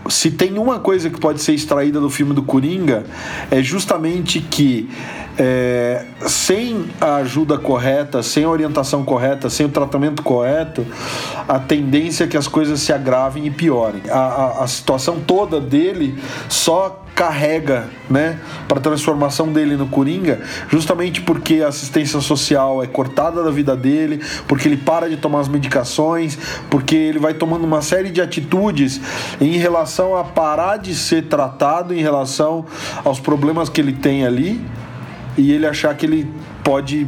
Se 0.08 0.32
tem 0.32 0.58
uma 0.58 0.80
coisa 0.80 1.10
que 1.10 1.20
pode 1.20 1.42
ser 1.42 1.54
extraída 1.54 2.00
do 2.00 2.10
filme 2.10 2.34
do 2.34 2.44
Coringa, 2.44 3.06
é 3.50 3.62
justamente 3.62 4.40
que 4.40 4.90
é, 5.38 6.06
sem 6.22 6.86
a 7.00 7.18
ajuda 7.18 7.58
correta, 7.58 8.24
sem 8.24 8.44
a 8.44 8.50
orientação 8.50 9.04
correta, 9.04 9.50
sem 9.50 9.66
o 9.66 9.70
tratamento 9.70 10.24
correto, 10.24 10.86
a 11.48 11.60
tendência 11.60 12.24
é 12.24 12.28
que 12.28 12.38
as 12.38 12.48
coisas 12.48 12.80
se 12.80 12.94
agravem 12.94 13.46
e 13.46 13.52
piorem. 13.52 14.02
A, 14.10 14.18
a, 14.18 14.64
a 14.64 14.68
situação 14.68 15.20
toda 15.20 15.60
dele 15.60 16.18
só 16.48 17.05
carrega, 17.16 17.90
né, 18.10 18.38
para 18.68 18.82
transformação 18.82 19.52
dele 19.52 19.78
no 19.78 19.88
Coringa, 19.88 20.42
justamente 20.68 21.22
porque 21.22 21.62
a 21.62 21.70
assistência 21.70 22.20
social 22.20 22.84
é 22.84 22.88
cortada 22.88 23.42
da 23.42 23.50
vida 23.50 23.76
dele, 23.76 24.22
porque 24.48 24.68
ele 24.68 24.76
para 24.76 25.10
de 25.10 25.16
tomar 25.16 25.40
as 25.40 25.48
medicações, 25.48 26.38
porque 26.70 26.96
ele 26.96 27.18
vai 27.18 27.34
tomando 27.34 27.64
uma 27.64 27.82
série 27.82 28.10
de 28.12 28.22
atitudes 28.22 29.00
em 29.40 29.58
relação 29.58 30.18
a 30.18 30.26
parar 30.26 30.78
de 30.78 30.94
ser 30.94 31.24
tratado 31.28 31.94
em 31.94 32.02
relação 32.02 32.66
aos 33.06 33.20
problemas 33.20 33.70
que 33.70 33.80
ele 33.80 33.94
tem 33.94 34.26
ali 34.26 34.62
e 35.38 35.54
ele 35.54 35.66
achar 35.66 35.96
que 35.96 36.06
ele 36.06 36.30
pode 36.64 37.08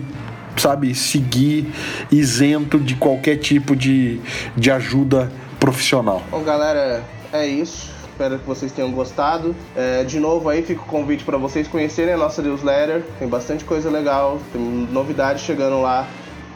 sabe, 0.56 0.96
seguir 0.96 1.72
isento 2.12 2.80
de 2.80 2.96
qualquer 2.96 3.38
tipo 3.38 3.76
de, 3.76 4.20
de 4.56 4.72
ajuda 4.72 5.32
profissional. 5.60 6.24
Bom, 6.32 6.42
galera, 6.42 7.04
é 7.32 7.46
isso. 7.46 7.97
Espero 8.18 8.40
que 8.40 8.48
vocês 8.48 8.72
tenham 8.72 8.92
gostado. 8.92 9.56
É, 9.76 10.04
de 10.04 10.20
novo 10.20 10.50
aí 10.50 10.64
fica 10.64 10.82
o 10.82 10.86
convite 10.86 11.24
para 11.24 11.38
vocês 11.38 11.68
conhecerem 11.68 12.16
a 12.16 12.18
nossa 12.18 12.42
newsletter. 12.42 13.04
Tem 13.20 13.28
bastante 13.28 13.64
coisa 13.64 13.92
legal, 13.92 14.40
tem 14.52 14.60
novidades 14.92 15.44
chegando 15.44 15.80
lá. 15.80 16.08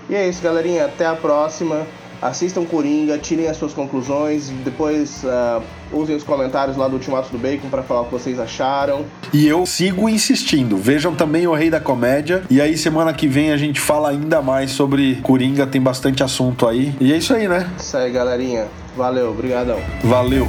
E 0.09 0.15
é 0.15 0.27
isso, 0.27 0.41
galerinha. 0.41 0.85
Até 0.85 1.05
a 1.05 1.13
próxima 1.13 1.85
assistam 2.19 2.65
Coringa, 2.65 3.15
tirem 3.19 3.47
as 3.47 3.57
suas 3.57 3.73
conclusões, 3.73 4.49
depois 4.63 5.23
uh, 5.23 5.61
usem 5.91 6.15
os 6.15 6.23
comentários 6.23 6.77
lá 6.77 6.87
do 6.87 6.95
Ultimato 6.95 7.29
do 7.31 7.37
Bacon 7.37 7.69
para 7.69 7.83
falar 7.83 8.01
o 8.01 8.05
que 8.05 8.11
vocês 8.11 8.39
acharam. 8.39 9.05
E 9.31 9.47
eu 9.47 9.63
sigo 9.67 10.09
insistindo, 10.09 10.77
vejam 10.77 11.13
também 11.13 11.45
o 11.45 11.53
Rei 11.53 11.69
da 11.69 11.79
Comédia, 11.79 12.41
e 12.49 12.59
aí 12.59 12.75
semana 12.75 13.13
que 13.13 13.27
vem 13.27 13.51
a 13.51 13.57
gente 13.57 13.79
fala 13.79 14.09
ainda 14.09 14.41
mais 14.41 14.71
sobre 14.71 15.17
Coringa, 15.21 15.67
tem 15.67 15.81
bastante 15.81 16.23
assunto 16.23 16.67
aí. 16.67 16.91
E 16.99 17.13
é 17.13 17.17
isso 17.17 17.35
aí, 17.35 17.47
né? 17.47 17.69
Isso 17.77 17.95
aí, 17.95 18.11
galerinha. 18.11 18.67
Valeu, 18.95 19.29
obrigadão. 19.29 19.79
Valeu. 20.03 20.47